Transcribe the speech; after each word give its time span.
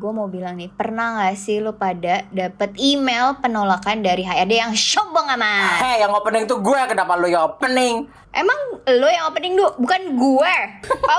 Gue 0.00 0.12
mau 0.16 0.32
bilang 0.32 0.56
nih, 0.56 0.72
pernah 0.72 1.20
gak 1.20 1.36
sih 1.36 1.60
lo 1.60 1.76
pada 1.76 2.24
dapet 2.32 2.72
email 2.80 3.36
penolakan 3.36 4.00
dari 4.00 4.24
HRD 4.24 4.56
yang 4.56 4.72
sombong 4.72 5.28
amat? 5.36 5.84
Hei, 5.84 6.00
yang 6.00 6.16
opening 6.16 6.48
tuh 6.48 6.56
gue, 6.64 6.80
kenapa 6.88 7.20
lu 7.20 7.28
yang 7.28 7.52
opening? 7.52 8.08
Emang 8.32 8.80
lo 8.80 9.08
yang 9.12 9.28
opening 9.28 9.60
dulu, 9.60 9.76
bukan 9.76 10.16
gue. 10.16 10.54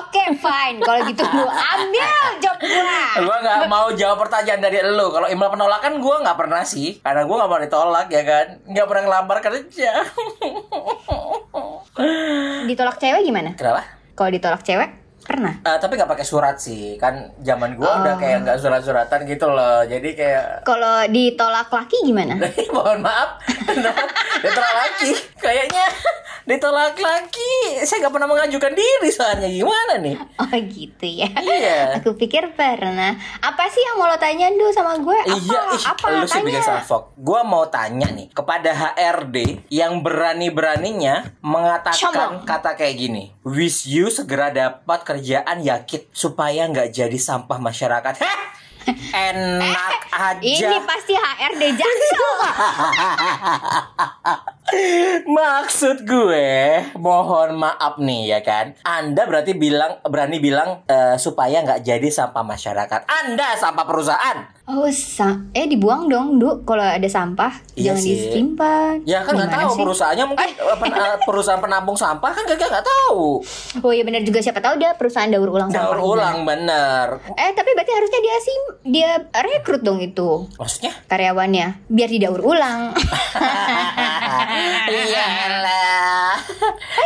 Oke, 0.01 0.33
fine. 0.33 0.81
Kalau 0.81 1.05
gitu 1.05 1.21
gue 1.21 1.53
ambil 1.53 2.25
job 2.41 2.57
gue. 2.57 2.97
Gue 3.21 3.37
gak 3.45 3.69
mau 3.69 3.93
jawab 3.93 4.17
pertanyaan 4.25 4.65
dari 4.65 4.81
lu. 4.81 5.13
Kalau 5.13 5.29
email 5.29 5.53
penolakan 5.53 6.01
gue 6.01 6.15
gak 6.25 6.37
pernah 6.41 6.65
sih, 6.65 6.97
karena 7.05 7.21
gue 7.21 7.35
gak 7.37 7.51
mau 7.53 7.61
ditolak 7.61 8.07
ya 8.09 8.23
kan. 8.25 8.45
Gak 8.65 8.87
pernah 8.89 9.03
ngelamar 9.05 9.37
kerja. 9.45 9.91
Ditolak 12.65 12.97
cewek 12.97 13.21
gimana? 13.29 13.53
Kenapa? 13.53 13.85
Kalau 14.17 14.33
ditolak 14.33 14.65
cewek, 14.65 15.00
pernah. 15.31 15.53
Eh, 15.63 15.77
tapi 15.79 15.95
gak 15.95 16.11
pakai 16.11 16.27
surat 16.27 16.59
sih, 16.59 16.99
kan 16.99 17.31
zaman 17.39 17.79
gue 17.79 17.87
udah 17.87 18.19
kayak 18.19 18.43
gak 18.43 18.59
surat-suratan 18.59 19.23
gitu 19.23 19.47
loh. 19.47 19.87
Jadi 19.87 20.09
kayak 20.11 20.67
Kalau 20.67 21.07
ditolak 21.07 21.71
laki 21.71 21.97
gimana? 22.03 22.35
mohon 22.75 22.99
maaf 22.99 23.39
ditolak 24.43 24.75
lagi 24.75 25.11
kayaknya 25.39 25.85
ditolak 26.51 26.95
lagi 26.95 27.55
saya 27.81 28.03
nggak 28.03 28.11
pernah 28.11 28.27
mengajukan 28.27 28.73
diri 28.73 29.09
soalnya 29.09 29.47
gimana 29.47 29.95
nih 29.97 30.15
Oh 30.35 30.49
gitu 30.51 31.05
ya. 31.05 31.29
Iya. 31.31 32.01
Aku 32.01 32.13
pikir 32.13 32.51
pernah. 32.51 33.13
Apa 33.39 33.63
sih 33.67 33.79
yang 33.79 33.95
mau 33.95 34.05
lo 34.05 34.17
tanyain 34.17 34.51
dulu 34.51 34.67
sama 34.69 34.97
gue? 34.97 35.13
Apa? 35.15 35.31
Iya, 35.31 35.61
ih, 35.71 35.83
apa? 35.85 36.05
lu 36.11 36.25
sih 36.25 36.41
bikin 36.41 36.59
Tanya. 36.59 36.81
salfok. 36.81 37.13
Gua 37.15 37.41
mau 37.41 37.63
tanya 37.67 38.09
nih 38.09 38.27
kepada 38.31 38.73
HRD 38.73 39.37
yang 39.69 40.01
berani-beraninya 40.01 41.37
mengatakan 41.39 41.95
Sombong. 41.95 42.33
kata 42.43 42.73
kayak 42.73 42.95
gini. 42.97 43.23
Wish 43.41 43.85
you 43.85 44.09
segera 44.09 44.49
dapat 44.49 44.99
kerjaan 45.03 45.61
yakin 45.61 46.09
supaya 46.11 46.65
nggak 46.65 46.89
jadi 46.91 47.15
sampah 47.15 47.61
masyarakat. 47.61 48.13
Heh, 48.17 48.41
enak 49.13 49.99
aja. 50.33 50.41
Ini 50.41 50.77
pasti 50.83 51.13
HRD 51.13 51.63
Jaksel. 51.71 52.25
Maksud 55.23 56.03
gue, 56.03 56.49
mohon 56.95 57.55
maaf 57.55 57.95
nih 57.97 58.29
ya 58.29 58.39
kan. 58.39 58.73
Anda 58.81 59.23
berarti 59.23 59.53
bilang 59.53 59.99
berani 60.03 60.37
bilang 60.37 60.83
eh, 60.85 61.15
supaya 61.15 61.59
nggak 61.59 61.81
jadi 61.81 62.07
sampah 62.07 62.41
masyarakat. 62.41 63.01
Anda 63.05 63.53
sampah 63.53 63.83
perusahaan. 63.83 64.37
Oh, 64.63 64.87
sa 64.87 65.35
eh 65.51 65.65
dibuang 65.65 66.07
dong, 66.07 66.37
Du. 66.37 66.63
Kalau 66.63 66.79
ada 66.81 67.03
sampah, 67.05 67.51
Iya 67.73 67.91
jangan 67.91 67.99
sih. 67.99 68.13
disimpan. 68.15 68.95
Ya 69.03 69.19
kan 69.21 69.35
nggak 69.35 69.51
tahu 69.51 69.69
sih? 69.69 69.81
perusahaannya 69.81 70.25
mungkin 70.25 70.47
eh, 70.47 70.77
pen- 70.77 70.95
eh, 70.95 71.17
perusahaan 71.21 71.59
penampung 71.59 71.95
sampah 71.95 72.31
kan 72.31 72.43
kagak 72.45 72.69
nggak 72.69 72.85
tahu. 72.85 73.43
Oh 73.77 73.91
iya 73.91 74.01
benar 74.01 74.21
juga 74.21 74.39
siapa 74.39 74.59
tahu 74.59 74.77
dia 74.77 74.95
perusahaan 74.95 75.27
daur 75.27 75.49
ulang 75.49 75.67
Daur 75.69 75.91
sampah. 75.93 76.07
ulang 76.07 76.37
bener. 76.43 77.05
Eh, 77.33 77.51
tapi 77.51 77.69
berarti 77.73 77.91
harusnya 77.91 78.19
dia 78.21 78.35
sim 78.37 78.61
dia 78.85 79.09
rekrut 79.33 79.81
dong 79.81 79.99
itu 79.99 80.47
Maksudnya? 80.55 80.95
karyawannya 81.05 81.67
biar 81.85 82.09
didaur 82.09 82.39
ulang. 82.39 82.95
Iyalah. 84.95 86.33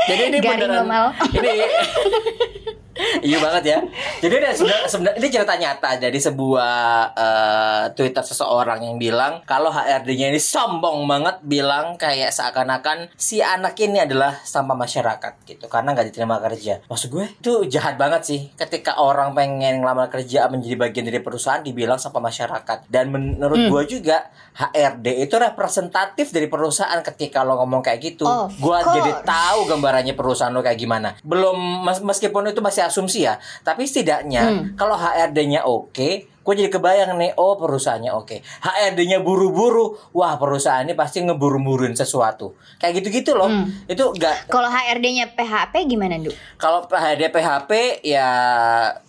Jadi 0.09 0.23
ini 0.29 0.37
Garing 0.41 0.69
beneran. 0.69 1.13
Ini 1.33 1.53
Iya 2.95 3.37
banget 3.37 3.63
ya. 3.65 3.77
Jadi 4.17 4.33
ini 4.33 4.47
sebenarnya 4.85 5.17
ini 5.17 5.27
cerita 5.27 5.53
nyata 5.53 5.89
dari 5.97 6.15
sebuah 6.15 6.75
eh, 7.13 7.83
Twitter 7.91 8.23
seseorang 8.23 8.79
yang 8.81 8.95
bilang 8.95 9.43
kalau 9.43 9.67
HRD-nya 9.67 10.29
ini 10.29 10.39
sombong 10.39 11.03
banget 11.03 11.41
bilang 11.41 11.95
kayak 11.95 12.31
seakan-akan 12.31 13.11
si 13.13 13.39
anak 13.39 13.75
ini 13.77 13.99
adalah 13.99 14.39
sampah 14.41 14.73
masyarakat 14.73 15.33
gitu 15.45 15.67
karena 15.67 15.91
nggak 15.91 16.07
diterima 16.09 16.39
kerja. 16.39 16.79
Maksud 16.85 17.09
gue 17.09 17.25
itu 17.29 17.51
jahat 17.69 17.95
banget 17.95 18.21
sih 18.23 18.39
ketika 18.55 18.95
orang 18.95 19.33
pengen 19.33 19.79
ngelamar 19.79 20.07
kerja 20.07 20.47
menjadi 20.47 20.75
bagian 20.77 21.05
dari 21.05 21.19
perusahaan 21.19 21.59
dibilang 21.59 21.97
sampah 21.97 22.21
masyarakat. 22.21 22.87
Dan 22.87 23.11
menurut 23.11 23.57
Hmm. 23.57 23.71
gue 23.71 23.83
juga 23.91 24.29
HRD 24.53 25.19
itu 25.21 25.35
representatif 25.35 26.29
dari 26.29 26.45
perusahaan 26.45 27.03
ketika 27.03 27.41
lo 27.41 27.57
ngomong 27.57 27.81
kayak 27.81 27.99
gitu. 27.99 28.23
Gua 28.55 28.79
course. 28.79 28.95
jadi 28.95 29.11
tahu 29.21 29.59
gambarannya 29.67 30.13
perusahaan 30.13 30.47
lo 30.49 30.61
kayak 30.61 30.77
gimana. 30.77 31.19
Belum 31.21 31.55
mes- 31.83 31.99
meskipun 31.99 32.47
itu 32.47 32.61
masih 32.61 32.84
asumsi 32.85 33.23
ya, 33.23 33.35
tapi 33.61 33.83
setidaknya 33.83 34.43
Hmm. 34.45 34.63
kalau 34.73 34.93
HRD-nya 34.93 35.61
oke, 35.61 36.09
gue 36.45 36.53
jadi 36.53 36.69
kebayang 36.69 37.17
nih, 37.17 37.33
oh 37.35 37.55
perusahaannya 37.55 38.11
oke. 38.11 38.37
HRD-nya 38.61 39.19
buru-buru, 39.19 39.97
wah 40.11 40.37
perusahaan 40.37 40.81
ini 40.81 40.93
pasti 40.93 41.19
ngeburu-buruin 41.19 41.93
sesuatu. 41.93 42.53
Kayak 42.77 43.01
gitu-gitu 43.01 43.33
loh. 43.33 43.49
Hmm. 43.49 43.65
Itu 43.85 44.13
enggak 44.13 44.45
Kalau 44.45 44.69
HRD-nya 44.69 45.33
PHP 45.33 45.73
gimana, 45.85 46.21
Du? 46.21 46.29
kalau 46.55 46.85
HRD 46.85 47.29
PHP 47.29 47.71
ya 48.03 48.27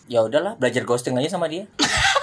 ya 0.06 0.22
udahlah 0.22 0.56
belajar 0.56 0.82
ghosting 0.82 1.12
aja 1.14 1.28
sama 1.28 1.46
dia. 1.46 1.68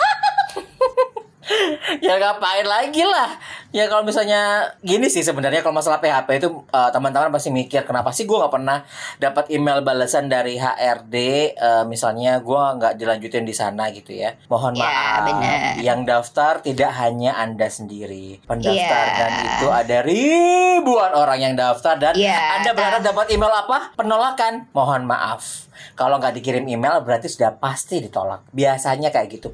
ya 2.05 2.15
ngapain 2.15 2.63
lagi 2.63 3.01
lah. 3.01 3.35
Ya 3.69 3.87
kalau 3.87 4.01
misalnya 4.01 4.41
gini 4.79 5.07
sih 5.07 5.19
sebenarnya 5.19 5.59
kalau 5.59 5.73
masalah 5.73 5.97
PHP 5.97 6.29
itu 6.37 6.49
eh, 6.67 6.89
teman-teman 6.89 7.29
pasti 7.29 7.49
mikir 7.49 7.83
kenapa 7.83 8.09
sih 8.09 8.23
gue 8.23 8.33
nggak 8.33 8.53
pernah 8.53 8.85
dapat 9.17 9.49
email 9.49 9.81
balasan 9.81 10.27
dari 10.27 10.55
HRD 10.55 11.15
eh, 11.51 11.83
misalnya 11.83 12.37
gue 12.37 12.53
nggak 12.77 12.93
dilanjutin 12.95 13.41
di 13.41 13.51
sana 13.51 13.89
gitu 13.89 14.13
ya. 14.13 14.37
Mohon 14.45 14.73
Ya, 14.73 14.85
maaf 14.85 15.21
benar. 15.25 15.59
yang 15.79 15.99
daftar 16.03 16.53
tidak 16.59 16.91
hanya 16.95 17.33
anda 17.35 17.65
sendiri. 17.65 18.41
Pendaftar 18.43 18.77
Ya. 19.05 19.17
dan 19.17 19.31
itu 19.43 19.67
ada 19.67 19.97
ribuan 20.03 21.11
orang 21.11 21.39
yang 21.41 21.53
daftar 21.53 21.97
dan 21.97 22.13
Ya, 22.13 22.57
anda 22.57 22.71
berharap 22.71 23.01
dapat 23.01 23.25
email 23.29 23.49
apa? 23.51 23.91
Penolakan. 23.93 24.69
Mohon 24.71 25.07
maaf. 25.07 25.65
Kalau 25.93 26.17
nggak 26.17 26.33
dikirim 26.35 26.65
email 26.65 27.01
berarti 27.01 27.25
sudah 27.25 27.53
pasti 27.53 27.97
ditolak. 27.99 28.45
Biasanya 28.49 29.09
kayak 29.09 29.27
gitu 29.31 29.49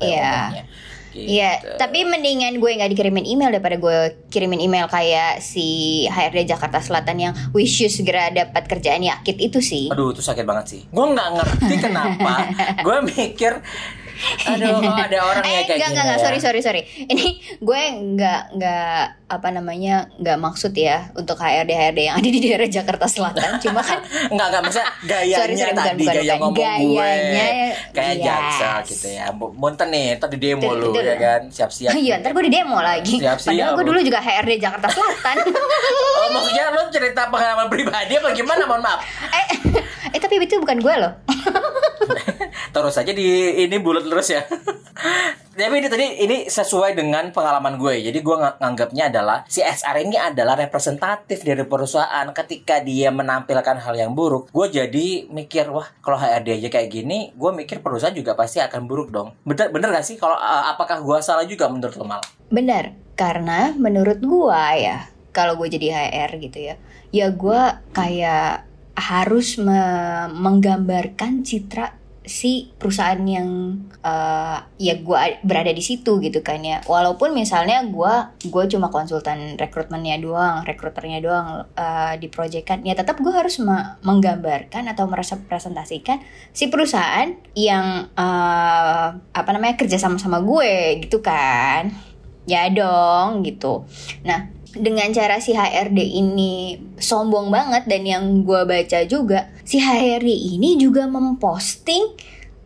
Iya. 1.14 1.62
Gitu. 1.62 1.70
Tapi 1.78 2.06
mendingan 2.06 2.54
gue 2.62 2.72
nggak 2.78 2.92
dikirimin 2.94 3.26
email 3.26 3.50
daripada 3.50 3.78
gue 3.80 3.98
kirimin 4.30 4.62
email 4.62 4.86
kayak 4.86 5.42
si 5.42 6.06
HRD 6.10 6.50
Jakarta 6.50 6.80
Selatan 6.82 7.18
yang 7.18 7.34
wish 7.54 7.82
you 7.82 7.90
segera 7.90 8.30
dapat 8.30 8.70
kerjaan 8.70 9.02
yakin 9.02 9.38
itu 9.42 9.60
sih. 9.60 9.90
Aduh, 9.90 10.14
itu 10.14 10.22
sakit 10.22 10.46
banget 10.46 10.66
sih. 10.70 10.82
Gue 10.90 11.06
nggak 11.10 11.30
ngerti 11.40 11.76
kenapa. 11.82 12.34
gue 12.86 12.98
mikir, 13.06 13.62
aduh, 14.46 14.84
ada 14.84 15.18
orang 15.22 15.44
eh 15.44 15.52
ya 15.52 15.62
kayak 15.62 15.70
enggak 15.70 15.80
gini. 15.80 15.90
enggak 15.90 16.06
enggak 16.06 16.20
sorry 16.20 16.40
sorry 16.40 16.60
sorry 16.60 16.82
ini 17.06 17.28
gue 17.58 17.82
enggak 17.90 18.42
enggak 18.52 19.02
apa 19.26 19.48
namanya 19.50 19.96
enggak 20.16 20.38
maksud 20.38 20.74
ya 20.74 21.14
untuk 21.14 21.38
HRD 21.38 21.70
HRD 21.70 22.00
yang 22.02 22.18
ada 22.18 22.28
di 22.28 22.40
daerah 22.40 22.68
Jakarta 22.68 23.06
Selatan 23.06 23.60
cuma 23.60 23.80
kan 23.80 24.00
Enggak, 24.32 24.48
enggak, 24.48 24.62
maksudnya 24.62 24.90
gayanya 25.04 25.38
Sorry, 25.40 25.54
sorry, 25.56 25.72
bukan, 25.72 25.86
tadi, 25.86 26.04
bukan, 26.04 26.14
gaya 26.14 26.26
bukan. 26.26 26.40
ngomong 26.42 26.58
gue. 26.82 27.00
Gayanya, 27.00 27.48
Kayak 27.90 28.14
yes. 28.14 28.26
jaksa 28.26 28.70
gitu 28.86 29.08
ya. 29.10 29.26
Munten 29.32 29.88
nih, 29.90 30.08
tadi 30.16 30.36
demo 30.38 30.70
lu 30.72 30.90
ya 30.94 31.16
kan. 31.16 31.42
Siap-siap. 31.48 31.92
iya 31.96 32.14
ntar 32.18 32.32
gue 32.32 32.44
di 32.44 32.52
demo 32.52 32.78
lagi 32.78 33.16
Siap-siap. 33.18 33.50
padahal 33.50 33.72
gue 33.74 33.86
dulu 33.86 34.00
juga 34.02 34.20
HRD 34.20 34.52
Jakarta 34.58 34.88
Selatan 34.90 35.36
Oh, 36.20 36.28
maksudnya 36.32 36.70
lu 36.70 36.84
cerita 36.90 37.22
pengalaman 37.28 37.68
pribadi 37.68 38.14
apa 38.14 38.30
gimana? 38.32 38.64
Mohon 38.66 38.82
maaf. 38.84 39.00
eh 39.32 39.48
eh 40.14 40.20
tapi 40.20 40.42
itu 40.42 40.58
bukan 40.60 40.80
gue 40.82 40.96
loh 41.00 41.14
Terus 42.70 42.96
aja 43.02 43.12
di 43.12 43.28
ini 43.66 43.78
bulat 43.82 44.06
terus 44.06 44.30
ya. 44.30 44.42
Tapi 45.60 45.76
ini 45.84 45.92
tadi 45.92 46.06
ini 46.24 46.38
sesuai 46.48 46.96
dengan 46.96 47.36
pengalaman 47.36 47.76
gue. 47.76 48.00
Jadi 48.00 48.24
gue 48.24 48.36
ng- 48.40 48.58
nganggapnya 48.64 49.12
adalah 49.12 49.44
si 49.52 49.60
SR 49.60 50.08
ini 50.08 50.16
adalah 50.16 50.56
representatif 50.56 51.44
dari 51.44 51.68
perusahaan. 51.68 52.24
Ketika 52.32 52.80
dia 52.80 53.12
menampilkan 53.12 53.84
hal 53.84 53.96
yang 54.00 54.16
buruk, 54.16 54.48
gue 54.56 54.68
jadi 54.72 55.28
mikir 55.28 55.68
wah 55.68 55.84
kalau 56.00 56.16
HRD 56.16 56.64
aja 56.64 56.70
kayak 56.72 56.90
gini, 56.96 57.36
gue 57.36 57.52
mikir 57.52 57.84
perusahaan 57.84 58.16
juga 58.16 58.40
pasti 58.40 58.64
akan 58.64 58.88
buruk 58.88 59.12
dong. 59.12 59.36
Bener 59.44 59.68
bener 59.68 59.92
gak 59.92 60.08
sih? 60.08 60.16
Kalau 60.16 60.40
uh, 60.40 60.72
apakah 60.72 61.04
gue 61.04 61.18
salah 61.20 61.44
juga 61.44 61.68
menurut 61.68 61.96
lo 62.00 62.08
mal? 62.08 62.24
Benar, 62.48 62.96
karena 63.20 63.76
menurut 63.76 64.24
gua 64.24 64.74
ya, 64.80 65.12
kalau 65.36 65.60
gue 65.60 65.68
jadi 65.68 65.92
HR 65.92 66.40
gitu 66.40 66.72
ya, 66.72 66.76
ya 67.12 67.28
gua 67.36 67.84
kayak 67.92 68.69
harus 69.00 69.58
me- 69.58 70.28
menggambarkan 70.36 71.48
citra 71.48 71.96
si 72.30 72.70
perusahaan 72.78 73.18
yang 73.26 73.82
eh, 74.06 74.58
ya 74.78 74.94
gua 75.02 75.42
berada 75.42 75.74
di 75.74 75.82
situ 75.82 76.22
gitu 76.22 76.46
kan 76.46 76.62
ya. 76.62 76.84
Walaupun 76.86 77.34
misalnya 77.34 77.82
gua 77.90 78.38
gue 78.46 78.64
cuma 78.70 78.94
konsultan 78.94 79.58
rekrutmennya 79.58 80.22
doang, 80.22 80.62
rekruternya 80.62 81.20
doang 81.26 81.66
eh, 81.74 82.14
di 82.22 82.30
project 82.30 82.66
kan, 82.70 82.80
ya 82.86 82.94
tetap 82.94 83.18
gue 83.18 83.34
harus 83.34 83.58
me- 83.64 83.98
menggambarkan 84.06 84.86
atau 84.94 85.10
merasa 85.10 85.42
presentasikan 85.42 86.22
si 86.54 86.70
perusahaan 86.70 87.34
yang 87.58 88.14
eh, 88.14 89.08
apa 89.18 89.50
namanya 89.50 89.80
kerja 89.80 89.98
sama 89.98 90.22
sama 90.22 90.38
gue 90.46 91.02
gitu 91.02 91.24
kan 91.26 91.90
ya 92.50 92.66
dong 92.74 93.46
gitu 93.46 93.86
nah 94.26 94.50
dengan 94.78 95.10
cara 95.10 95.42
si 95.42 95.58
HRD 95.58 95.98
ini 96.20 96.78
sombong 97.00 97.50
banget 97.50 97.90
dan 97.90 98.06
yang 98.06 98.24
gue 98.46 98.62
baca 98.68 99.00
juga 99.10 99.50
si 99.66 99.82
HRD 99.82 100.58
ini 100.58 100.78
juga 100.78 101.10
memposting 101.10 102.18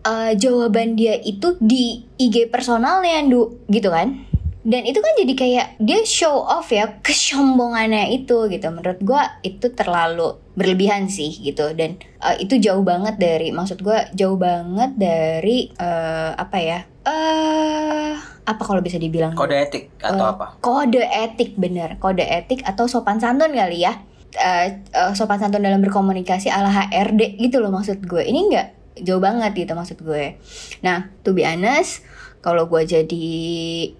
uh, 0.03 0.31
jawaban 0.35 0.95
dia 1.00 1.17
itu 1.19 1.55
di 1.59 2.03
IG 2.19 2.51
personalnya 2.51 3.23
Du 3.27 3.63
gitu 3.71 3.89
kan? 3.89 4.27
Dan 4.63 4.88
itu 4.88 5.03
kan 5.03 5.11
jadi 5.19 5.33
kayak 5.35 5.67
dia 5.75 6.07
show 6.07 6.39
off 6.39 6.71
ya 6.71 7.03
kesombongannya 7.03 8.15
itu 8.15 8.47
gitu. 8.47 8.63
Menurut 8.71 9.00
gue 9.03 9.21
itu 9.44 9.67
terlalu 9.75 10.39
berlebihan 10.55 11.11
sih 11.11 11.35
gitu. 11.44 11.75
Dan 11.75 12.00
uh, 12.23 12.35
itu 12.39 12.55
jauh 12.63 12.79
banget 12.79 13.19
dari 13.19 13.51
maksud 13.51 13.83
gue 13.83 14.00
jauh 14.15 14.39
banget 14.39 14.95
dari 14.95 15.67
uh, 15.75 16.31
apa 16.39 16.57
ya 16.63 16.79
uh, 17.03 18.32
apa 18.44 18.62
kalau 18.63 18.84
bisa 18.84 19.00
dibilang? 19.00 19.36
Kode 19.36 19.56
etik 19.56 19.84
atau 20.04 20.25
Uh, 20.28 20.34
apa? 20.36 20.45
kode 20.60 21.00
etik 21.00 21.56
bener. 21.56 21.95
Kode 21.98 22.24
etik 22.24 22.63
atau 22.68 22.88
sopan 22.92 23.19
santun 23.19 23.56
kali 23.56 23.88
ya. 23.88 24.04
Uh, 24.34 24.81
uh, 24.98 25.12
sopan 25.13 25.40
santun 25.40 25.62
dalam 25.62 25.80
berkomunikasi 25.80 26.50
ala 26.50 26.68
HRD 26.68 27.40
gitu 27.40 27.63
loh 27.63 27.72
maksud 27.72 28.04
gue. 28.04 28.24
Ini 28.24 28.40
nggak 28.51 28.68
jauh 29.01 29.24
banget 29.24 29.51
gitu 29.56 29.74
maksud 29.74 30.04
gue. 30.04 30.38
Nah 30.84 31.10
to 31.24 31.31
be 31.31 31.48
honest 31.48 32.04
kalau 32.44 32.68
gue 32.68 32.84
jadi 32.84 33.28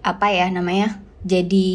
apa 0.04 0.28
ya 0.30 0.51
namanya 0.51 1.00
jadi 1.24 1.72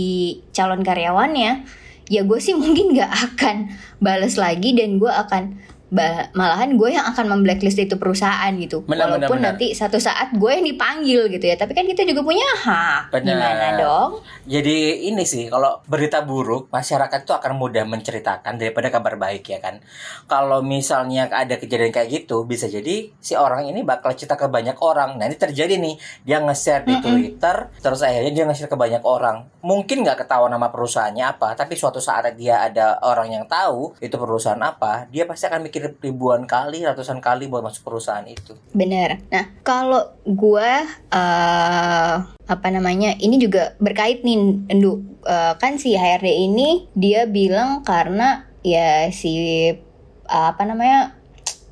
calon 0.53 0.85
karyawannya 0.85 1.65
ya 2.13 2.21
gue 2.25 2.39
sih 2.41 2.53
mungkin 2.61 2.93
nggak 2.93 3.13
akan 3.33 3.57
bales 3.99 4.37
lagi 4.37 4.77
dan 4.77 5.01
gue 5.01 5.09
akan 5.09 5.57
ba- 5.89 6.29
malahan 6.33 6.77
gue 6.77 6.89
yang 6.93 7.05
akan 7.07 7.27
memblacklist 7.29 7.79
itu 7.79 7.97
perusahaan 7.97 8.53
gitu 8.55 8.85
Benar, 8.85 9.09
benar, 9.09 9.29
walaupun 9.29 9.39
benar. 9.41 9.49
nanti 9.57 9.73
satu 9.73 9.97
saat 9.97 10.33
gue 10.33 10.51
yang 10.51 10.65
dipanggil 10.65 11.29
gitu 11.29 11.45
ya 11.45 11.57
tapi 11.57 11.73
kan 11.73 11.85
kita 11.85 12.05
juga 12.05 12.21
punya 12.21 12.45
hak 12.45 13.13
Benar. 13.13 13.25
gimana 13.25 13.67
dong 13.77 14.11
Jadi 14.49 15.05
ini 15.13 15.29
sih 15.29 15.53
kalau 15.53 15.85
berita 15.85 16.25
buruk 16.25 16.73
masyarakat 16.73 17.21
itu 17.21 17.33
akan 17.33 17.53
mudah 17.55 17.85
menceritakan 17.85 18.57
daripada 18.57 18.89
kabar 18.89 19.21
baik 19.21 19.45
ya 19.45 19.61
kan. 19.61 19.85
Kalau 20.25 20.65
misalnya 20.65 21.29
ada 21.29 21.61
kejadian 21.61 21.93
kayak 21.93 22.09
gitu 22.25 22.49
bisa 22.49 22.65
jadi 22.65 23.13
si 23.21 23.37
orang 23.37 23.69
ini 23.69 23.85
bakal 23.85 24.17
cerita 24.17 24.41
ke 24.41 24.49
banyak 24.49 24.81
orang. 24.81 25.21
Nah 25.21 25.29
ini 25.29 25.37
terjadi 25.37 25.77
nih 25.77 26.01
dia 26.25 26.41
nge-share 26.41 26.89
di 26.89 26.97
Twitter 26.97 27.69
terus 27.77 28.01
akhirnya 28.01 28.33
dia 28.33 28.45
nge-share 28.49 28.73
ke 28.73 28.79
banyak 28.81 29.05
orang. 29.05 29.53
Mungkin 29.61 30.01
nggak 30.01 30.25
ketahuan 30.25 30.49
nama 30.49 30.73
perusahaannya 30.73 31.25
apa 31.29 31.53
tapi 31.53 31.77
suatu 31.77 32.01
saat 32.01 32.25
dia 32.33 32.65
ada 32.65 32.97
orang 33.05 33.29
yang 33.29 33.45
tahu 33.45 34.01
itu 34.01 34.17
perusahaan 34.17 34.57
apa 34.59 35.05
dia 35.13 35.29
pasti 35.29 35.45
akan 35.45 35.61
mikir 35.79 35.95
ribuan 36.03 36.43
kali 36.45 36.83
ratusan 36.83 37.23
kali 37.23 37.47
buat 37.47 37.63
masuk 37.63 37.87
perusahaan 37.87 38.27
itu. 38.27 38.59
Bener. 38.75 39.23
Nah, 39.31 39.47
kalau 39.63 40.11
gue 40.27 40.71
eh 41.15 42.15
apa 42.27 42.69
namanya? 42.75 43.15
Ini 43.15 43.39
juga 43.39 43.79
berkait 43.79 44.27
nih, 44.27 44.67
Endu. 44.67 45.07
Eh, 45.23 45.55
kan 45.63 45.79
si 45.79 45.95
HRD 45.95 46.51
ini 46.51 46.91
dia 46.99 47.31
bilang 47.31 47.87
karena 47.87 48.51
ya 48.67 49.07
si 49.15 49.33
eh, 49.71 49.79
apa 50.27 50.67
namanya 50.67 51.15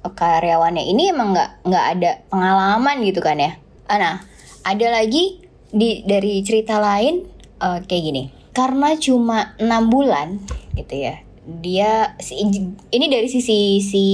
karyawannya 0.06 0.86
ini 0.86 1.10
emang 1.10 1.34
nggak 1.34 1.66
nggak 1.66 1.86
ada 1.98 2.10
pengalaman 2.30 2.96
gitu 3.02 3.18
kan 3.18 3.42
ya. 3.42 3.58
Ah, 3.90 3.98
Nah, 3.98 4.16
ada 4.62 4.86
lagi 5.02 5.42
di 5.66 6.06
dari 6.06 6.46
cerita 6.46 6.78
lain 6.78 7.26
eh, 7.58 7.78
kayak 7.82 8.04
gini. 8.06 8.24
Karena 8.54 8.96
cuma 8.96 9.52
enam 9.60 9.92
bulan 9.92 10.40
gitu 10.72 10.96
ya 10.96 11.25
dia 11.46 12.18
ini 12.90 13.06
dari 13.06 13.30
sisi 13.30 13.78
si 13.78 14.04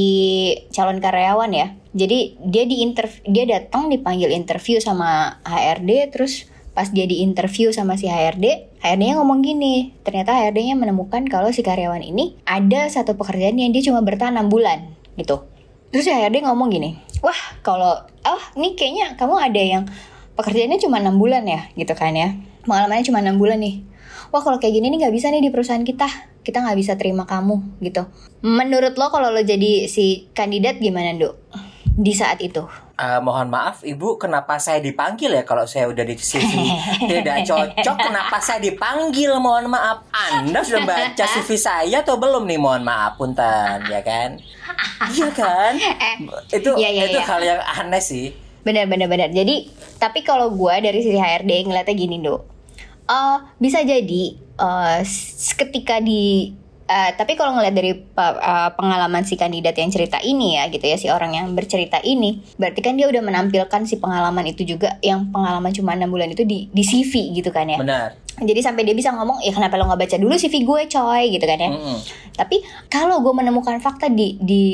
calon 0.68 1.00
karyawan 1.00 1.50
ya. 1.50 1.72
Jadi 1.96 2.36
dia 2.44 2.64
di 2.68 2.84
dia 3.28 3.44
datang 3.48 3.88
dipanggil 3.88 4.28
interview 4.32 4.80
sama 4.84 5.40
HRD 5.44 6.12
terus 6.12 6.48
pas 6.72 6.88
dia 6.88 7.04
di 7.04 7.20
interview 7.20 7.68
sama 7.68 8.00
si 8.00 8.08
HRD 8.08 8.80
HRD-nya 8.80 9.20
ngomong 9.20 9.44
gini 9.44 9.92
ternyata 10.00 10.32
HRD-nya 10.32 10.72
menemukan 10.72 11.20
kalau 11.28 11.52
si 11.52 11.60
karyawan 11.60 12.00
ini 12.00 12.40
ada 12.48 12.88
satu 12.88 13.12
pekerjaan 13.12 13.60
yang 13.60 13.76
dia 13.76 13.84
cuma 13.84 14.00
bertahan 14.00 14.40
6 14.40 14.48
bulan 14.48 14.88
gitu. 15.20 15.44
Terus 15.92 16.08
si 16.08 16.12
HRD 16.12 16.40
ngomong 16.48 16.72
gini 16.72 16.96
wah 17.20 17.36
kalau 17.60 18.00
oh 18.24 18.42
ini 18.56 18.72
kayaknya 18.72 19.20
kamu 19.20 19.34
ada 19.36 19.60
yang 19.60 19.84
pekerjaannya 20.32 20.80
cuma 20.80 20.96
enam 20.96 21.20
bulan 21.20 21.44
ya 21.44 21.68
gitu 21.76 21.92
kan 21.92 22.16
ya. 22.16 22.40
Pengalamannya 22.64 23.04
cuma 23.04 23.20
enam 23.20 23.36
bulan 23.36 23.60
nih. 23.60 23.84
Wah 24.32 24.40
kalau 24.40 24.56
kayak 24.56 24.72
gini 24.80 24.88
nih 24.88 25.04
nggak 25.04 25.12
bisa 25.12 25.28
nih 25.28 25.44
di 25.44 25.52
perusahaan 25.52 25.84
kita 25.84 26.08
kita 26.42 26.58
nggak 26.62 26.78
bisa 26.78 26.92
terima 26.98 27.22
kamu 27.22 27.62
gitu. 27.82 28.06
Menurut 28.42 28.98
lo 28.98 29.14
kalau 29.14 29.30
lo 29.30 29.42
jadi 29.42 29.86
si 29.86 30.26
kandidat 30.34 30.82
gimana 30.82 31.14
dok? 31.14 31.38
Di 31.92 32.12
saat 32.16 32.42
itu. 32.42 32.66
Eh, 33.02 33.18
mohon 33.18 33.50
maaf 33.50 33.82
ibu 33.82 34.14
kenapa 34.14 34.62
saya 34.62 34.78
dipanggil 34.78 35.34
ya 35.34 35.42
kalau 35.42 35.66
saya 35.66 35.90
udah 35.90 36.06
di 36.06 36.14
CV 36.14 36.50
tidak 37.10 37.42
cocok 37.46 37.96
kenapa 37.98 38.36
saya 38.42 38.62
dipanggil? 38.62 39.34
Mohon 39.38 39.74
maaf. 39.74 40.06
Anda 40.10 40.62
sudah 40.62 40.82
baca 40.86 41.24
CV 41.24 41.50
saya 41.58 42.02
atau 42.02 42.18
belum 42.18 42.46
nih? 42.46 42.58
Mohon 42.62 42.82
maaf 42.86 43.18
punten 43.18 43.86
ya 43.90 44.02
kan? 44.02 44.38
Iya 45.10 45.28
kan? 45.34 45.72
Itu 46.50 46.78
iya, 46.78 46.90
iya, 46.90 47.02
itu 47.10 47.18
iya. 47.18 47.26
hal 47.26 47.40
yang 47.42 47.60
aneh 47.60 48.02
sih. 48.02 48.30
Benar 48.62 48.86
benar 48.86 49.10
benar. 49.10 49.28
Jadi 49.30 49.66
tapi 49.98 50.22
kalau 50.22 50.50
gue 50.54 50.74
dari 50.78 51.02
sisi 51.02 51.18
HRD 51.18 51.70
ngeliatnya 51.70 51.94
gini 51.94 52.16
dok. 52.22 52.40
Eh, 53.08 53.36
bisa 53.58 53.82
jadi 53.82 54.41
eh, 54.54 54.98
s- 55.02 55.52
ketika 55.52 55.98
di 55.98 56.52
eh, 56.84 57.10
tapi 57.12 57.32
kalau 57.32 57.54
ngeliat 57.54 57.72
dari 57.72 57.92
eh, 57.94 58.70
pengalaman 58.72 59.22
si 59.22 59.34
kandidat 59.34 59.72
yang 59.74 59.88
cerita 59.88 60.18
ini 60.18 60.56
ya 60.56 60.68
gitu 60.68 60.82
ya 60.82 60.96
si 60.96 61.06
orang 61.06 61.32
yang 61.32 61.46
bercerita 61.50 61.98
ini 61.98 62.42
berarti 62.54 62.80
kan 62.80 62.94
dia 62.94 63.06
udah 63.06 63.20
menampilkan 63.20 63.82
si 63.82 63.96
pengalaman 63.96 64.44
itu 64.46 64.64
juga 64.66 64.98
yang 65.00 65.28
pengalaman 65.28 65.70
cuma 65.70 65.92
enam 65.92 66.08
bulan 66.08 66.28
itu 66.28 66.42
di 66.42 66.68
di 66.68 66.82
CV 66.82 67.12
gitu 67.34 67.48
kan 67.48 67.64
ya. 67.66 67.78
Benar. 67.78 68.08
Jadi 68.34 68.58
sampai 68.58 68.82
dia 68.82 68.92
bisa 68.92 69.12
ngomong 69.12 69.40
ya 69.40 69.52
kenapa 69.52 69.76
lo 69.76 69.84
nggak 69.84 70.00
baca 70.00 70.16
dulu 70.16 70.32
CV 70.34 70.54
gue 70.62 70.80
coy? 70.88 71.22
gitu 71.30 71.44
kan 71.44 71.58
ya. 71.58 71.68
Mm-mm. 71.70 71.98
tapi 72.32 72.60
kalau 72.88 73.20
gue 73.20 73.28
menemukan 73.30 73.76
fakta 73.78 74.08
di 74.08 74.40
di 74.40 74.64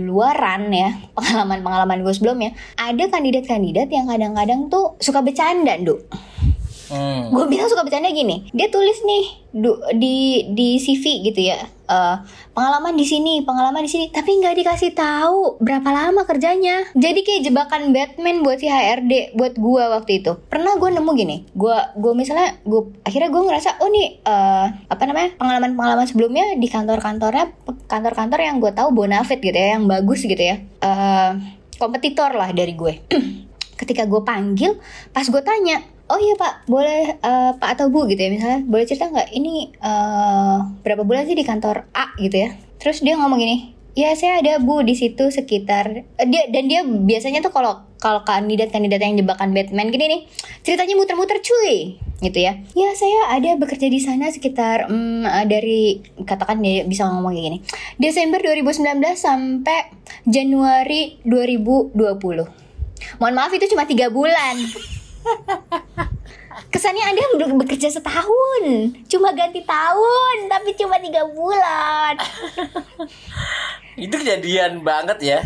luaran 0.00 0.70
ya 0.70 0.94
pengalaman 1.18 1.58
pengalaman 1.60 1.98
gue 2.00 2.14
sebelumnya 2.14 2.50
ada 2.76 3.04
kandidat-kandidat 3.04 3.90
yang 3.90 4.06
kadang-kadang 4.06 4.66
tuh 4.68 4.94
suka 4.98 5.18
bercanda 5.18 5.74
duk 5.76 6.06
Hmm. 6.88 7.28
gue 7.28 7.44
bilang 7.46 7.68
suka 7.68 7.84
bercanda 7.84 8.08
gini 8.08 8.48
dia 8.50 8.68
tulis 8.68 9.04
nih 9.04 9.24
du- 9.52 9.76
di 9.92 10.16
di 10.52 10.76
CV 10.76 11.20
gitu 11.22 11.40
ya 11.44 11.60
eh, 11.84 12.16
pengalaman 12.52 12.96
di 12.96 13.04
sini 13.04 13.44
pengalaman 13.44 13.84
di 13.84 13.90
sini 13.90 14.08
tapi 14.08 14.36
nggak 14.36 14.56
dikasih 14.56 14.92
tahu 14.92 15.56
berapa 15.58 15.84
lama 15.84 16.24
kerjanya. 16.24 16.84
Jadi 16.92 17.20
kayak 17.22 17.42
jebakan 17.44 17.92
Batman 17.92 18.40
buat 18.40 18.56
si 18.56 18.68
HRD 18.68 19.32
buat 19.32 19.56
gue 19.56 19.84
waktu 19.88 20.20
itu. 20.20 20.36
Pernah 20.48 20.76
gue 20.76 20.90
nemu 20.90 21.10
gini 21.12 21.36
gue 21.52 21.76
gue 21.96 22.12
misalnya 22.12 22.56
gue 22.62 22.92
akhirnya 23.02 23.28
gue 23.28 23.42
ngerasa 23.42 23.70
oh 23.80 23.88
nih 23.88 24.20
eh, 24.20 24.66
apa 24.84 25.02
namanya 25.04 25.36
pengalaman 25.36 25.72
pengalaman 25.74 26.06
sebelumnya 26.06 26.56
di 26.56 26.68
kantor-kantornya 26.68 27.56
kantor-kantor 27.84 28.38
yang 28.38 28.56
gue 28.58 28.72
tahu 28.72 28.88
bonafit 28.92 29.40
gitu 29.40 29.52
ya 29.52 29.76
yang 29.76 29.84
bagus 29.84 30.24
gitu 30.24 30.40
ya 30.40 30.56
Eh, 30.78 31.32
kompetitor 31.76 32.32
lah 32.32 32.50
dari 32.50 32.72
gue. 32.72 32.94
Ketika 33.80 34.04
gue 34.04 34.20
panggil 34.22 34.76
pas 35.10 35.24
gue 35.24 35.40
tanya 35.40 35.78
oh 36.08 36.18
iya 36.18 36.34
pak. 36.34 36.68
Boleh 36.68 37.16
eh, 37.20 37.50
pak 37.56 37.70
atau 37.78 37.92
bu 37.92 38.08
gitu 38.08 38.20
ya 38.20 38.30
misalnya 38.32 38.60
boleh 38.64 38.84
cerita 38.88 39.08
nggak? 39.08 39.28
Ini 39.32 39.54
eh, 39.76 40.56
berapa 40.82 41.02
bulan 41.04 41.28
sih 41.28 41.36
di 41.36 41.44
kantor 41.46 41.88
A 41.94 42.12
gitu 42.18 42.36
ya? 42.36 42.50
Terus 42.80 43.00
dia 43.04 43.16
ngomong 43.16 43.40
gini 43.40 43.78
ya 43.98 44.14
saya 44.14 44.38
ada 44.38 44.62
bu 44.62 44.86
di 44.86 44.94
situ 44.94 45.26
sekitar 45.26 46.06
eh, 46.06 46.26
dia 46.30 46.46
dan 46.54 46.70
dia 46.70 46.86
biasanya 46.86 47.42
tuh 47.42 47.50
kalau 47.50 47.82
kalau 47.98 48.22
kandidat 48.22 48.70
kandidat 48.70 49.02
yang 49.02 49.18
jebakan 49.18 49.50
Batman 49.50 49.90
gini 49.90 50.06
nih 50.06 50.20
ceritanya 50.62 50.94
muter-muter 50.94 51.42
cuy 51.42 51.98
gitu 52.22 52.38
ya. 52.38 52.62
Ya 52.78 52.94
saya 52.94 53.34
ada 53.34 53.58
bekerja 53.58 53.90
di 53.90 53.98
sana 53.98 54.30
sekitar 54.30 54.86
eh, 54.86 55.44
dari 55.50 55.98
katakan 56.22 56.62
dia 56.62 56.86
bisa 56.86 57.10
ngomong 57.10 57.34
kayak 57.34 57.44
gini 57.50 57.58
Desember 57.98 58.38
2019 58.38 59.02
sampai 59.18 59.90
Januari 60.26 61.18
2020 61.26 62.68
Mohon 63.18 63.34
maaf 63.34 63.52
itu 63.54 63.66
cuma 63.70 63.86
tiga 63.86 64.10
bulan. 64.10 64.58
Kesannya 66.72 67.04
Anda 67.14 67.22
bekerja 67.56 67.88
setahun, 67.88 68.62
cuma 69.08 69.32
ganti 69.32 69.64
tahun, 69.64 70.36
tapi 70.52 70.76
cuma 70.76 71.00
tiga 71.00 71.24
bulan. 71.26 72.14
itu 73.98 74.14
kejadian 74.14 74.86
banget 74.86 75.18
ya 75.18 75.38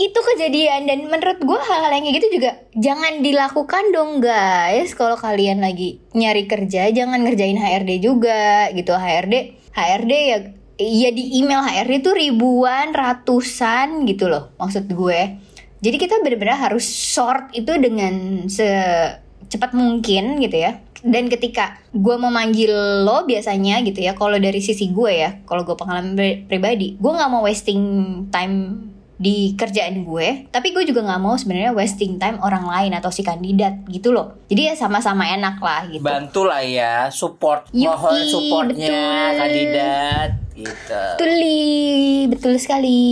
Itu 0.00 0.16
kejadian 0.16 0.88
dan 0.88 1.12
menurut 1.12 1.36
gue 1.44 1.60
hal-hal 1.60 1.92
yang 1.92 2.04
kayak 2.08 2.16
gitu 2.16 2.28
juga 2.40 2.50
jangan 2.72 3.20
dilakukan 3.20 3.84
dong 3.92 4.24
guys. 4.24 4.96
Kalau 4.96 5.12
kalian 5.20 5.60
lagi 5.60 6.00
nyari 6.16 6.48
kerja, 6.48 6.88
jangan 6.88 7.20
ngerjain 7.20 7.60
HRD 7.60 8.00
juga 8.00 8.72
gitu. 8.72 8.96
HRD, 8.96 9.60
HRD 9.76 10.12
ya 10.32 10.38
ya 10.80 11.10
di 11.12 11.36
email 11.36 11.60
HRD 11.60 12.00
tuh 12.00 12.16
ribuan, 12.16 12.96
ratusan 12.96 14.08
gitu 14.08 14.32
loh 14.32 14.56
maksud 14.56 14.88
gue. 14.88 15.36
Jadi 15.80 15.96
kita 15.96 16.20
benar-benar 16.20 16.60
harus 16.60 16.84
sort 16.84 17.48
itu 17.56 17.72
dengan 17.80 18.44
secepat 18.46 19.72
mungkin 19.72 20.40
gitu 20.44 20.56
ya. 20.60 20.80
Dan 21.00 21.32
ketika 21.32 21.80
gue 21.96 22.16
memanggil 22.20 22.72
lo 23.08 23.24
biasanya 23.24 23.80
gitu 23.80 24.04
ya, 24.04 24.12
kalau 24.12 24.36
dari 24.36 24.60
sisi 24.60 24.92
gue 24.92 25.12
ya, 25.16 25.40
kalau 25.48 25.64
gue 25.64 25.72
pengalaman 25.72 26.12
pri- 26.12 26.44
pribadi, 26.44 27.00
gue 27.00 27.12
nggak 27.16 27.30
mau 27.32 27.48
wasting 27.48 27.80
time 28.28 28.90
di 29.20 29.52
kerjaan 29.52 30.00
gue 30.08 30.48
tapi 30.48 30.72
gue 30.72 30.80
juga 30.88 31.04
nggak 31.04 31.20
mau 31.20 31.36
sebenarnya 31.36 31.76
wasting 31.76 32.16
time 32.16 32.40
orang 32.40 32.64
lain 32.64 32.96
atau 32.96 33.12
si 33.12 33.20
kandidat 33.20 33.84
gitu 33.84 34.16
loh 34.16 34.40
jadi 34.48 34.72
ya 34.72 34.74
sama-sama 34.80 35.28
enak 35.28 35.60
lah 35.60 35.84
gitu 35.92 36.00
Bantu 36.00 36.48
lah 36.48 36.64
ya, 36.64 37.12
support, 37.12 37.68
Yuki, 37.68 37.84
mohon 37.84 38.16
supportnya 38.24 38.96
betul. 38.96 39.36
kandidat 39.44 40.30
gitu. 40.60 41.02
betul 41.16 41.32
Li. 41.32 42.28
betul 42.28 42.54
sekali 42.56 43.02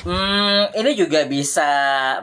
Hmm, 0.00 0.72
ini 0.72 0.90
juga 0.92 1.24
bisa 1.24 1.68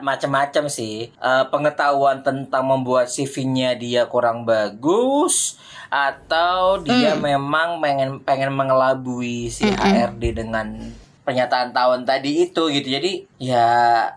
macam-macam 0.00 0.66
sih. 0.66 1.08
Eh, 1.08 1.44
pengetahuan 1.48 2.20
tentang 2.20 2.66
membuat 2.66 3.06
CV-nya 3.06 3.74
dia 3.74 4.04
kurang 4.04 4.42
bagus 4.42 5.56
atau 5.88 6.76
dia 6.78 7.14
Hmm. 7.14 7.22
memang 7.24 7.68
pengen 7.80 8.10
pengen 8.20 8.52
mengelabui 8.52 9.48
si 9.48 9.64
HRD 9.64 10.36
dengan 10.36 10.92
pernyataan 11.28 11.76
tahun 11.76 12.08
tadi 12.08 12.48
itu 12.48 12.72
gitu. 12.72 12.88
Jadi 12.88 13.28
ya 13.36 13.68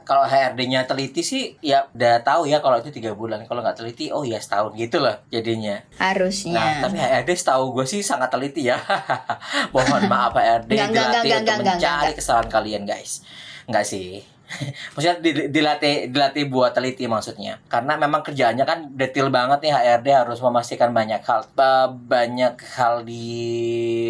kalau 0.08 0.24
HRD-nya 0.24 0.88
teliti 0.88 1.20
sih 1.20 1.60
ya 1.60 1.84
udah 1.92 2.24
tahu 2.24 2.48
ya 2.48 2.64
kalau 2.64 2.80
itu 2.80 2.88
tiga 2.88 3.12
bulan. 3.12 3.44
Kalau 3.44 3.60
nggak 3.60 3.84
teliti 3.84 4.08
oh 4.16 4.24
ya 4.24 4.40
setahun 4.40 4.72
gitu 4.80 5.04
loh 5.04 5.20
jadinya. 5.28 5.76
harusnya 6.00 6.56
Nah, 6.56 6.88
tapi 6.88 6.96
HRD 7.04 7.36
setahu 7.36 7.76
gue 7.76 7.84
sih 7.84 8.00
sangat 8.00 8.32
teliti 8.32 8.72
ya. 8.72 8.80
Mohon 9.76 10.08
maaf 10.08 10.40
HRD 10.40 10.72
enggak, 10.80 10.88
untuk 10.88 11.28
enggak, 11.28 11.40
enggak, 11.44 11.58
mencari 11.76 12.14
kesalahan 12.16 12.48
kalian 12.48 12.84
guys. 12.88 13.28
Enggak 13.68 13.84
sih. 13.84 14.31
Maksudnya 14.96 15.18
di- 15.24 15.50
dilatih 15.50 16.12
dilatih 16.12 16.46
buat 16.52 16.76
teliti 16.76 17.06
maksudnya. 17.08 17.60
Karena 17.72 17.96
memang 17.96 18.22
kerjaannya 18.26 18.66
kan 18.68 18.80
detail 18.94 19.32
banget 19.32 19.64
nih 19.64 19.74
HRD 19.74 20.08
harus 20.12 20.40
memastikan 20.44 20.92
banyak 20.92 21.22
hal. 21.24 21.48
Banyak 22.08 22.56
hal 22.78 23.04
di 23.08 23.28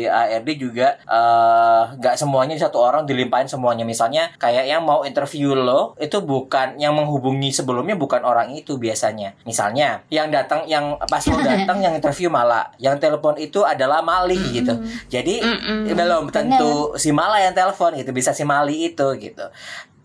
HRD 0.07 0.49
juga 0.57 0.97
eh, 1.05 1.83
nggak 1.97 2.15
semuanya 2.17 2.55
satu 2.57 2.81
orang 2.81 3.05
dilimpahin 3.05 3.47
semuanya. 3.47 3.85
Misalnya 3.85 4.33
kayak 4.37 4.65
yang 4.67 4.83
mau 4.83 5.05
interview 5.05 5.53
lo 5.53 5.93
itu 5.97 6.21
bukan 6.21 6.77
yang 6.77 6.97
menghubungi 6.97 7.53
sebelumnya 7.53 7.95
bukan 7.95 8.21
orang 8.25 8.53
itu 8.53 8.77
biasanya. 8.77 9.33
Misalnya 9.45 10.01
yang 10.09 10.29
datang 10.33 10.65
yang 10.65 10.97
pas 11.09 11.23
lo 11.27 11.37
datang 11.45 11.81
yang 11.81 11.93
interview 11.95 12.29
malah 12.31 12.69
yang 12.81 12.97
telepon 12.97 13.37
itu 13.37 13.61
adalah 13.61 14.01
Mali 14.01 14.39
gitu. 14.51 14.73
Jadi 15.07 15.41
Mm-mm. 15.41 15.93
belum 15.93 16.33
tentu 16.33 16.95
si 16.97 17.13
Mala 17.13 17.39
yang 17.39 17.53
telepon 17.53 17.93
gitu 17.95 18.11
bisa 18.11 18.33
si 18.33 18.43
Mali 18.43 18.91
itu 18.91 19.07
gitu 19.19 19.45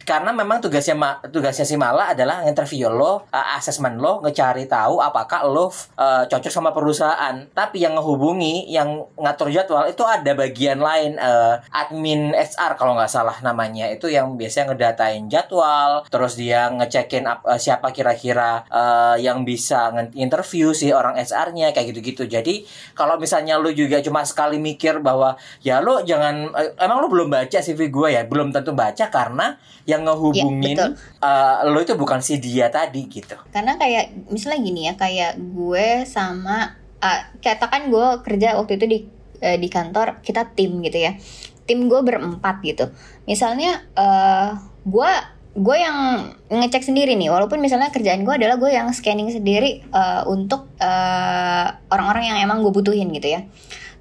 karena 0.07 0.31
memang 0.31 0.63
tugasnya 0.63 0.95
Ma- 0.95 1.19
tugasnya 1.19 1.67
si 1.67 1.75
Mala 1.75 2.15
adalah 2.15 2.47
interview 2.47 2.87
lo, 2.87 3.27
uh, 3.27 3.59
asesmen 3.59 3.99
lo, 3.99 4.23
ngecari 4.23 4.71
tahu 4.71 5.03
apakah 5.03 5.51
lo 5.51 5.67
uh, 5.99 6.23
cocok 6.31 6.49
sama 6.49 6.71
perusahaan. 6.71 7.43
Tapi 7.51 7.83
yang 7.83 7.99
ngehubungi, 7.99 8.71
yang 8.71 9.03
ngatur 9.19 9.51
jadwal 9.51 9.83
itu 9.91 10.07
ada 10.07 10.33
bagian 10.39 10.79
lain 10.79 11.19
uh, 11.19 11.59
admin 11.75 12.31
HR 12.39 12.79
kalau 12.79 12.95
nggak 12.95 13.11
salah 13.11 13.35
namanya 13.43 13.91
itu 13.91 14.07
yang 14.07 14.39
biasanya 14.39 14.73
ngedatain 14.73 15.27
jadwal, 15.27 16.07
terus 16.07 16.39
dia 16.39 16.71
ngecekin 16.71 17.27
uh, 17.27 17.59
siapa 17.59 17.91
kira-kira 17.91 18.63
uh, 18.71 19.19
yang 19.19 19.43
bisa 19.43 19.91
interview 20.15 20.71
si 20.71 20.95
orang 20.95 21.19
HR-nya 21.19 21.75
kayak 21.75 21.91
gitu-gitu. 21.91 22.31
Jadi 22.31 22.63
kalau 22.95 23.19
misalnya 23.19 23.59
lo 23.59 23.75
juga 23.75 23.99
cuma 23.99 24.23
sekali 24.23 24.63
mikir 24.63 25.03
bahwa 25.03 25.35
ya 25.67 25.83
lo 25.83 25.99
jangan 26.07 26.55
eh, 26.55 26.79
emang 26.79 27.03
lo 27.03 27.11
belum 27.11 27.27
baca 27.27 27.59
CV 27.59 27.91
gue 27.91 28.09
ya 28.15 28.23
belum 28.23 28.55
tentu 28.55 28.71
baca 28.71 29.11
karena 29.11 29.59
yang 29.87 29.96
ngehubungin 30.05 30.77
betul. 30.77 30.93
eh, 30.99 31.57
lo 31.65 31.79
itu 31.81 31.95
bukan 31.97 32.21
si 32.21 32.37
dia 32.43 32.69
tadi 32.69 33.09
gitu. 33.09 33.39
Karena 33.55 33.81
kayak 33.81 34.29
misalnya 34.29 34.61
gini 34.61 34.81
ya 34.91 34.95
kayak 34.99 35.41
gue 35.41 36.05
sama 36.05 36.77
uh, 37.01 37.21
katakan 37.41 37.89
gue 37.89 38.07
kerja 38.27 38.61
waktu 38.61 38.77
itu 38.77 38.87
di 38.87 38.99
eh, 39.41 39.57
di 39.57 39.69
kantor 39.69 40.21
kita 40.21 40.53
tim 40.53 40.83
gitu 40.85 40.99
ya. 40.99 41.17
Tim 41.67 41.91
gue 41.91 42.01
berempat 42.03 42.63
gitu. 42.63 42.91
Misalnya 43.27 43.83
eh 43.97 44.51
gue 44.87 45.11
gue 45.57 45.77
yang 45.81 46.31
ngecek 46.53 46.85
sendiri 46.85 47.17
nih. 47.17 47.33
Walaupun 47.33 47.59
misalnya 47.59 47.89
kerjaan 47.89 48.23
gue 48.23 48.35
adalah 48.37 48.61
gue 48.61 48.71
yang 48.71 48.93
scanning 48.93 49.33
sendiri 49.33 49.83
eh, 49.89 50.23
untuk 50.29 50.69
eh, 50.79 51.67
orang-orang 51.89 52.25
yang 52.29 52.39
emang 52.45 52.61
gue 52.61 52.73
butuhin 52.73 53.09
gitu 53.17 53.41
ya. 53.41 53.49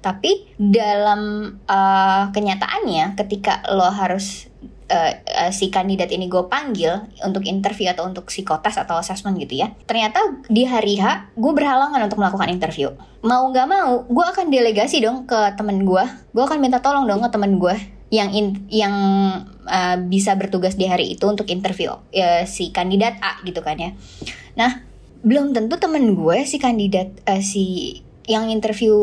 Tapi 0.04 0.54
dalam 0.60 1.52
eh, 1.64 2.24
kenyataannya 2.30 3.16
ketika 3.16 3.64
lo 3.72 3.88
harus 3.88 4.52
eh, 4.86 5.12
eh, 5.26 5.50
si 5.50 5.66
kandidat 5.68 6.10
ini 6.14 6.30
gue 6.30 6.46
panggil 6.46 7.10
untuk 7.26 7.42
interview 7.42 7.90
atau 7.90 8.06
untuk 8.06 8.30
psikotes 8.30 8.78
atau 8.78 8.98
assessment 8.98 9.34
gitu 9.42 9.58
ya 9.62 9.74
ternyata 9.84 10.18
di 10.46 10.62
hari 10.62 10.98
H 10.98 11.34
gue 11.34 11.52
berhalangan 11.52 11.98
untuk 12.06 12.22
melakukan 12.22 12.48
interview. 12.50 12.94
Mau 13.26 13.50
nggak 13.50 13.66
mau 13.66 14.06
gue 14.06 14.24
akan 14.24 14.46
delegasi 14.50 15.02
dong 15.02 15.26
ke 15.26 15.58
temen 15.58 15.82
gue 15.82 16.04
gue 16.06 16.42
akan 16.42 16.58
minta 16.62 16.78
tolong 16.78 17.06
dong 17.06 17.22
ke 17.26 17.30
temen 17.34 17.58
gue 17.58 17.74
yang 18.14 18.30
in- 18.30 18.66
yang 18.70 18.94
eh, 19.66 19.98
bisa 20.06 20.38
bertugas 20.38 20.78
di 20.78 20.86
hari 20.86 21.18
itu 21.18 21.26
untuk 21.26 21.50
interview 21.50 21.90
eh, 22.14 22.46
si 22.46 22.70
kandidat 22.70 23.18
A 23.18 23.42
gitu 23.42 23.62
kan 23.66 23.74
ya. 23.78 23.90
Nah 24.54 24.86
belum 25.26 25.50
tentu 25.50 25.74
temen 25.82 26.14
gue 26.14 26.46
si 26.46 26.62
kandidat 26.62 27.10
eh, 27.26 27.42
si 27.42 27.98
yang 28.30 28.46
interview 28.46 28.94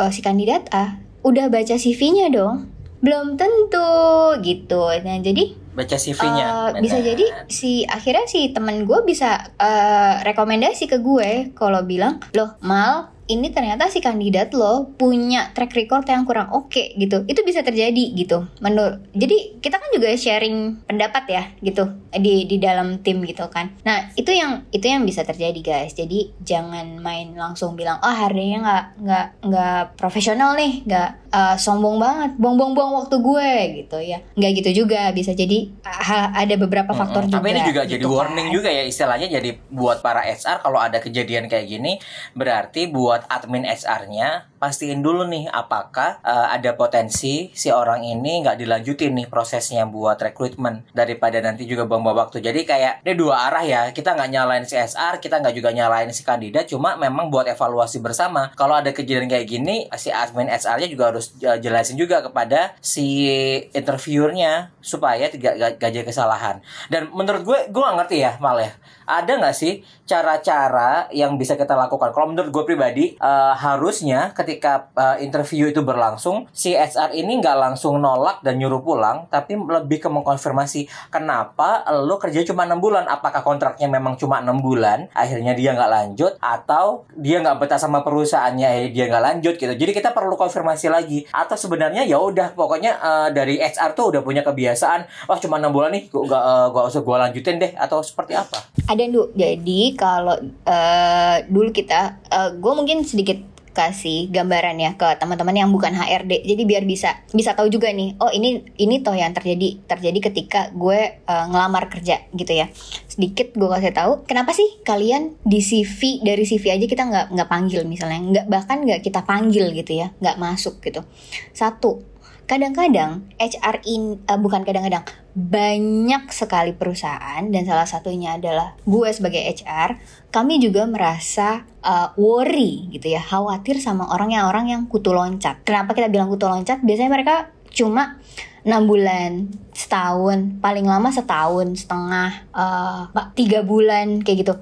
eh, 0.00 0.08
si 0.08 0.24
kandidat 0.24 0.72
A 0.72 1.04
udah 1.24 1.48
baca 1.48 1.76
CV-nya 1.76 2.32
dong 2.32 2.68
belum 3.04 3.36
tentu 3.36 3.92
gitu. 4.40 4.88
Nah 5.04 5.20
jadi 5.20 5.44
baca 5.74 5.96
CV-nya 5.98 6.44
Eh, 6.78 6.80
bisa 6.80 7.02
jadi 7.02 7.26
si 7.50 7.82
akhirnya 7.84 8.24
si 8.30 8.54
temen 8.54 8.88
gue 8.88 9.04
bisa 9.04 9.52
eh, 9.60 10.14
rekomendasi 10.24 10.88
ke 10.88 10.98
gue. 11.04 11.52
Kalau 11.52 11.84
bilang 11.84 12.24
loh 12.32 12.56
mal 12.64 13.14
ini 13.24 13.48
ternyata 13.48 13.88
si 13.88 14.04
kandidat 14.04 14.52
lo 14.52 14.92
punya 15.00 15.48
track 15.56 15.72
record 15.72 16.04
yang 16.04 16.28
kurang 16.28 16.52
oke 16.52 16.92
gitu. 16.96 17.24
Itu 17.24 17.40
bisa 17.44 17.64
terjadi 17.64 18.12
gitu. 18.12 18.44
Menurut 18.60 19.00
jadi 19.16 19.56
kita 19.60 19.80
kan 19.80 19.88
juga 19.96 20.12
sharing 20.12 20.84
pendapat 20.84 21.24
ya 21.28 21.44
gitu 21.64 21.88
di 22.12 22.44
di 22.44 22.56
dalam 22.60 23.00
tim 23.00 23.24
gitu 23.24 23.48
kan. 23.48 23.72
Nah 23.84 24.12
itu 24.14 24.28
yang 24.28 24.68
itu 24.70 24.84
yang 24.84 25.02
bisa 25.08 25.24
terjadi 25.24 25.60
guys. 25.64 25.96
Jadi 25.96 26.36
jangan 26.44 27.00
main 27.00 27.32
langsung 27.32 27.74
bilang 27.74 27.96
oh 28.04 28.12
harinya 28.12 28.58
nggak 28.60 28.84
nggak 29.00 29.26
nggak 29.48 29.82
profesional 29.96 30.52
nih 30.54 30.84
nggak 30.84 31.23
eh, 31.34 31.56
sombong 31.58 31.98
banget 31.98 32.30
buang-buang 32.38 33.02
waktu 33.02 33.16
gue 33.18 33.50
gitu 33.82 33.98
ya 33.98 34.22
nggak 34.38 34.52
gitu 34.62 34.86
juga 34.86 35.10
bisa 35.10 35.34
jadi 35.34 35.74
ah, 35.82 36.30
ada 36.32 36.54
beberapa 36.54 36.94
faktor 36.94 37.26
Mm-mm. 37.26 37.34
juga 37.34 37.42
Tapi 37.42 37.50
ini 37.50 37.62
juga 37.66 37.82
jadi 37.82 37.98
gitu 37.98 38.14
warning 38.14 38.48
kan. 38.48 38.56
juga 38.56 38.68
ya 38.70 38.82
istilahnya 38.86 39.26
jadi 39.26 39.50
buat 39.74 39.98
para 39.98 40.22
HR 40.22 40.62
kalau 40.62 40.78
ada 40.78 41.02
kejadian 41.02 41.50
kayak 41.50 41.66
gini 41.66 41.98
berarti 42.38 42.86
buat 42.86 43.26
admin 43.26 43.66
HR-nya 43.66 44.53
pastiin 44.64 45.04
dulu 45.04 45.28
nih 45.28 45.44
apakah 45.52 46.24
eh, 46.24 46.46
ada 46.56 46.72
potensi 46.72 47.52
si 47.52 47.68
orang 47.68 48.00
ini 48.00 48.40
nggak 48.40 48.56
dilanjutin 48.56 49.12
nih 49.12 49.28
prosesnya 49.28 49.84
buat 49.84 50.16
rekrutmen 50.16 50.88
daripada 50.96 51.36
nanti 51.44 51.68
juga 51.68 51.84
buang-buang 51.84 52.24
waktu. 52.24 52.40
Jadi 52.40 52.64
kayak 52.64 53.04
ini 53.04 53.12
dua 53.12 53.52
arah 53.52 53.60
ya. 53.60 53.82
Kita 53.92 54.16
nggak 54.16 54.30
nyalain 54.32 54.64
si 54.64 54.80
SR, 54.80 55.20
kita 55.20 55.44
nggak 55.44 55.52
juga 55.52 55.68
nyalain 55.76 56.08
si 56.16 56.24
kandidat, 56.24 56.64
cuma 56.72 56.96
memang 56.96 57.28
buat 57.28 57.44
evaluasi 57.44 58.00
bersama. 58.00 58.48
Kalau 58.56 58.80
ada 58.80 58.88
kejadian 58.96 59.28
kayak 59.28 59.44
gini, 59.44 59.84
si 60.00 60.08
admin 60.08 60.48
HR-nya 60.48 60.88
juga 60.88 61.12
harus 61.12 61.36
eh, 61.44 61.60
jelasin 61.60 62.00
juga 62.00 62.24
kepada 62.24 62.72
si 62.80 63.28
interviewernya 63.76 64.72
supaya 64.80 65.28
tidak 65.28 65.76
jadi 65.76 66.08
kesalahan. 66.08 66.64
Dan 66.88 67.12
menurut 67.12 67.44
gue, 67.44 67.58
gue 67.68 67.82
gak 67.84 67.96
ngerti 68.00 68.16
ya 68.24 68.40
mal 68.40 68.56
ya. 68.56 68.72
Ada 69.04 69.36
nggak 69.40 69.56
sih 69.56 69.84
cara-cara 70.04 71.08
yang 71.12 71.36
bisa 71.36 71.56
kita 71.56 71.76
lakukan? 71.76 72.12
Kalau 72.12 72.32
menurut 72.32 72.50
gue 72.52 72.64
pribadi, 72.64 73.04
eh, 73.16 73.54
harusnya 73.56 74.32
ketika 74.32 74.88
eh, 74.96 75.24
interview 75.24 75.68
itu 75.68 75.84
berlangsung, 75.84 76.48
si 76.52 76.72
HR 76.76 77.12
ini 77.12 77.40
nggak 77.40 77.56
langsung 77.56 78.00
nolak 78.00 78.40
dan 78.40 78.56
nyuruh 78.60 78.80
pulang, 78.80 79.28
tapi 79.28 79.56
lebih 79.56 80.00
ke 80.00 80.08
mengkonfirmasi 80.08 80.88
kenapa 81.12 81.84
lo 82.04 82.16
kerja 82.16 82.44
cuma 82.44 82.64
enam 82.64 82.80
bulan. 82.80 83.04
Apakah 83.08 83.44
kontraknya 83.44 83.88
memang 83.88 84.16
cuma 84.16 84.40
enam 84.40 84.60
bulan, 84.60 85.08
akhirnya 85.12 85.52
dia 85.52 85.76
nggak 85.76 85.90
lanjut, 85.90 86.32
atau 86.40 87.04
dia 87.16 87.40
nggak 87.40 87.60
betah 87.60 87.80
sama 87.80 88.00
perusahaannya, 88.00 88.92
dia 88.92 89.04
nggak 89.08 89.24
lanjut 89.24 89.54
gitu. 89.56 89.72
Jadi 89.72 89.92
kita 89.92 90.16
perlu 90.16 90.36
konfirmasi 90.36 90.88
lagi. 90.88 91.24
Atau 91.32 91.56
sebenarnya 91.56 92.04
ya 92.04 92.20
udah, 92.20 92.56
pokoknya 92.56 92.92
eh, 92.98 93.28
dari 93.32 93.60
HR 93.60 93.92
tuh 93.92 94.14
udah 94.14 94.20
punya 94.24 94.40
kebiasaan, 94.44 95.28
wah 95.28 95.38
cuma 95.40 95.60
enam 95.60 95.72
bulan 95.72 95.92
nih, 95.92 96.08
gue 96.08 96.24
gak 96.24 96.86
usah 96.90 97.00
gue 97.02 97.16
lanjutin 97.16 97.56
deh, 97.60 97.72
atau 97.76 98.00
seperti 98.00 98.36
apa? 98.36 98.58
Ada 98.94 99.10
Du, 99.10 99.34
jadi 99.34 99.80
kalau 99.98 100.38
eh, 100.62 101.36
dulu 101.50 101.74
kita, 101.74 102.22
gue 102.62 102.72
mungkin 102.78 103.02
sedikit 103.02 103.54
kasih 103.74 104.30
gambaran 104.30 104.78
ya 104.78 104.94
ke 104.94 105.18
teman-teman 105.18 105.52
yang 105.66 105.68
bukan 105.74 105.92
HRD. 105.92 106.46
Jadi 106.46 106.62
biar 106.62 106.86
bisa 106.86 107.26
bisa 107.34 107.58
tahu 107.58 107.66
juga 107.66 107.90
nih, 107.90 108.14
oh 108.22 108.30
ini 108.30 108.62
ini 108.78 109.02
toh 109.02 109.12
yang 109.12 109.34
terjadi 109.34 109.82
terjadi 109.84 110.30
ketika 110.30 110.70
gue 110.70 111.18
eh, 111.18 111.46
ngelamar 111.50 111.90
kerja 111.90 112.22
gitu 112.30 112.52
ya. 112.54 112.70
Sedikit 113.10 113.50
gue 113.52 113.68
kasih 113.68 113.92
tahu, 113.92 114.12
kenapa 114.24 114.54
sih 114.54 114.80
kalian 114.86 115.34
di 115.42 115.58
CV 115.58 116.22
dari 116.22 116.46
CV 116.46 116.64
aja 116.70 116.86
kita 116.86 117.02
nggak 117.04 117.26
nggak 117.34 117.48
panggil 117.50 117.82
misalnya, 117.84 118.22
nggak 118.22 118.46
bahkan 118.46 118.78
nggak 118.86 119.02
kita 119.02 119.26
panggil 119.26 119.74
gitu 119.74 119.92
ya, 119.98 120.14
nggak 120.22 120.38
masuk 120.38 120.78
gitu. 120.80 121.02
Satu, 121.50 122.13
kadang-kadang 122.44 123.24
HR 123.40 123.80
in 123.88 124.20
eh, 124.24 124.38
bukan 124.38 124.64
kadang-kadang 124.64 125.04
banyak 125.34 126.30
sekali 126.30 126.70
perusahaan 126.78 127.42
dan 127.42 127.62
salah 127.66 127.90
satunya 127.90 128.38
adalah 128.38 128.78
gue 128.86 129.08
sebagai 129.10 129.42
HR 129.42 129.98
kami 130.30 130.62
juga 130.62 130.86
merasa 130.86 131.66
uh, 131.82 132.14
worry 132.14 132.86
gitu 132.94 133.10
ya 133.10 133.18
khawatir 133.18 133.82
sama 133.82 134.14
orang 134.14 134.30
yang 134.30 134.46
orang 134.46 134.70
yang 134.70 134.82
kutu 134.86 135.10
loncat. 135.10 135.66
Kenapa 135.66 135.90
kita 135.94 136.06
bilang 136.06 136.30
kutu 136.30 136.46
loncat? 136.46 136.82
Biasanya 136.86 137.10
mereka 137.10 137.50
cuma 137.74 138.22
enam 138.62 138.86
bulan 138.86 139.50
setahun 139.74 140.62
paling 140.62 140.86
lama 140.86 141.10
setahun 141.10 141.84
setengah 141.84 142.30
eh, 142.54 143.00
tiga 143.34 143.66
bulan 143.66 144.22
kayak 144.22 144.38
gitu. 144.46 144.54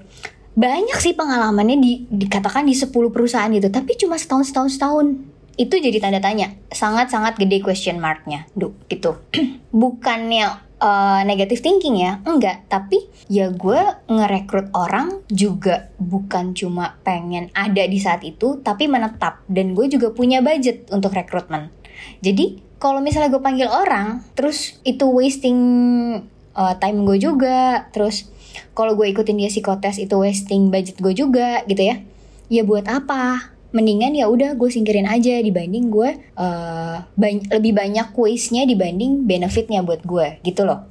Banyak 0.53 1.01
sih 1.01 1.17
pengalamannya 1.17 1.81
di, 1.81 1.93
dikatakan 2.12 2.69
di 2.69 2.77
10 2.77 2.93
perusahaan 2.93 3.49
gitu 3.49 3.73
tapi 3.73 3.97
cuma 3.97 4.21
setahun 4.21 4.53
setahun 4.53 4.71
setahun 4.77 5.07
itu 5.61 5.75
jadi 5.76 5.99
tanda 6.00 6.21
tanya. 6.23 6.56
Sangat 6.73 7.12
sangat 7.12 7.37
gede 7.37 7.61
question 7.61 8.00
marknya. 8.00 8.49
Duh, 8.56 8.73
gitu. 8.88 9.21
Bukannya 9.73 10.73
uh, 10.80 11.21
negative 11.28 11.61
thinking 11.61 12.00
ya? 12.00 12.18
Enggak. 12.25 12.66
Tapi 12.66 13.06
ya 13.28 13.52
gue 13.52 13.80
ngerekrut 14.09 14.73
orang 14.73 15.23
juga 15.28 15.92
bukan 16.00 16.56
cuma 16.56 16.99
pengen 17.06 17.52
ada 17.52 17.85
di 17.85 17.99
saat 18.00 18.25
itu 18.25 18.61
tapi 18.64 18.88
menetap. 18.88 19.44
Dan 19.47 19.76
gue 19.76 19.87
juga 19.92 20.11
punya 20.11 20.40
budget 20.40 20.88
untuk 20.90 21.12
rekrutmen. 21.12 21.68
Jadi 22.25 22.75
kalau 22.82 22.99
misalnya 22.99 23.30
gue 23.30 23.38
panggil 23.38 23.71
orang 23.71 24.26
terus 24.35 24.82
itu 24.82 25.06
wasting 25.06 25.61
uh, 26.59 26.75
time 26.82 27.06
gue 27.06 27.23
juga 27.23 27.87
terus 27.94 28.26
kalau 28.75 28.99
gue 28.99 29.06
ikutin 29.09 29.38
dia 29.38 29.49
psikotes 29.49 30.02
itu 30.02 30.18
wasting 30.18 30.75
budget 30.75 30.99
gue 30.99 31.14
juga 31.14 31.62
gitu 31.68 31.82
ya. 31.85 32.02
Ya 32.52 32.66
buat 32.66 32.85
apa 32.85 33.52
mendingan 33.73 34.12
ya 34.12 34.29
udah 34.29 34.55
gue 34.55 34.69
singkirin 34.69 35.09
aja 35.09 35.41
dibanding 35.41 35.88
gue 35.88 36.11
uh, 36.37 36.97
bany 37.17 37.41
lebih 37.49 37.73
banyak 37.73 38.12
kuisnya 38.12 38.69
dibanding 38.69 39.25
benefitnya 39.25 39.81
buat 39.81 40.05
gue 40.05 40.45
gitu 40.45 40.69
loh. 40.69 40.87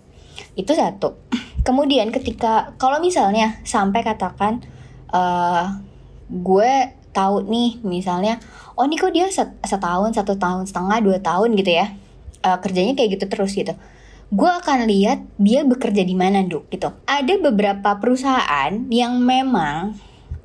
Itu 0.57 0.73
satu. 0.73 1.15
Kemudian 1.67 2.09
ketika 2.09 2.73
kalau 2.81 2.97
misalnya 2.97 3.61
sampai 3.61 4.01
katakan 4.01 4.65
uh, 5.13 5.77
gue 6.27 6.73
tahu 7.13 7.45
nih 7.45 7.77
misalnya 7.85 8.41
oh 8.73 8.88
nih 8.89 8.97
kok 8.97 9.13
dia 9.13 9.27
setahun 9.61 10.17
satu 10.17 10.41
tahun 10.41 10.65
setengah 10.65 10.97
dua 11.05 11.17
tahun 11.21 11.53
gitu 11.53 11.71
ya. 11.77 11.93
Uh, 12.41 12.57
kerjanya 12.57 12.97
kayak 12.97 13.21
gitu 13.21 13.25
terus 13.29 13.53
gitu. 13.53 13.77
Gue 14.33 14.50
akan 14.50 14.89
lihat 14.89 15.21
dia 15.38 15.61
bekerja 15.61 16.01
di 16.01 16.17
mana 16.17 16.41
dok 16.41 16.65
gitu. 16.73 16.89
Ada 17.05 17.38
beberapa 17.38 18.01
perusahaan 18.01 18.73
yang 18.89 19.21
memang 19.21 19.93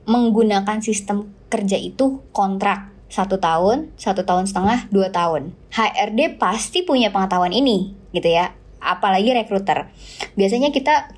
menggunakan 0.05 0.85
sistem 0.85 1.36
kerja 1.47 1.79
itu 1.79 2.23
kontrak 2.35 2.97
satu 3.07 3.39
tahun, 3.39 3.95
satu 3.95 4.27
tahun 4.27 4.51
setengah, 4.51 4.91
dua 4.91 5.15
tahun. 5.15 5.55
HRD 5.71 6.43
pasti 6.43 6.83
punya 6.83 7.15
pengetahuan 7.15 7.55
ini 7.55 7.95
gitu 8.11 8.27
ya. 8.27 8.51
Apalagi 8.83 9.35
rekruter. 9.35 9.91
Biasanya 10.39 10.71
kita 10.75 11.11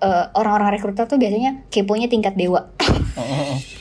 eh, 0.00 0.24
orang-orang 0.34 0.74
rekruter 0.74 1.04
tuh 1.06 1.20
biasanya 1.20 1.68
keponya 1.68 2.08
tingkat 2.08 2.34
dewa. 2.34 2.72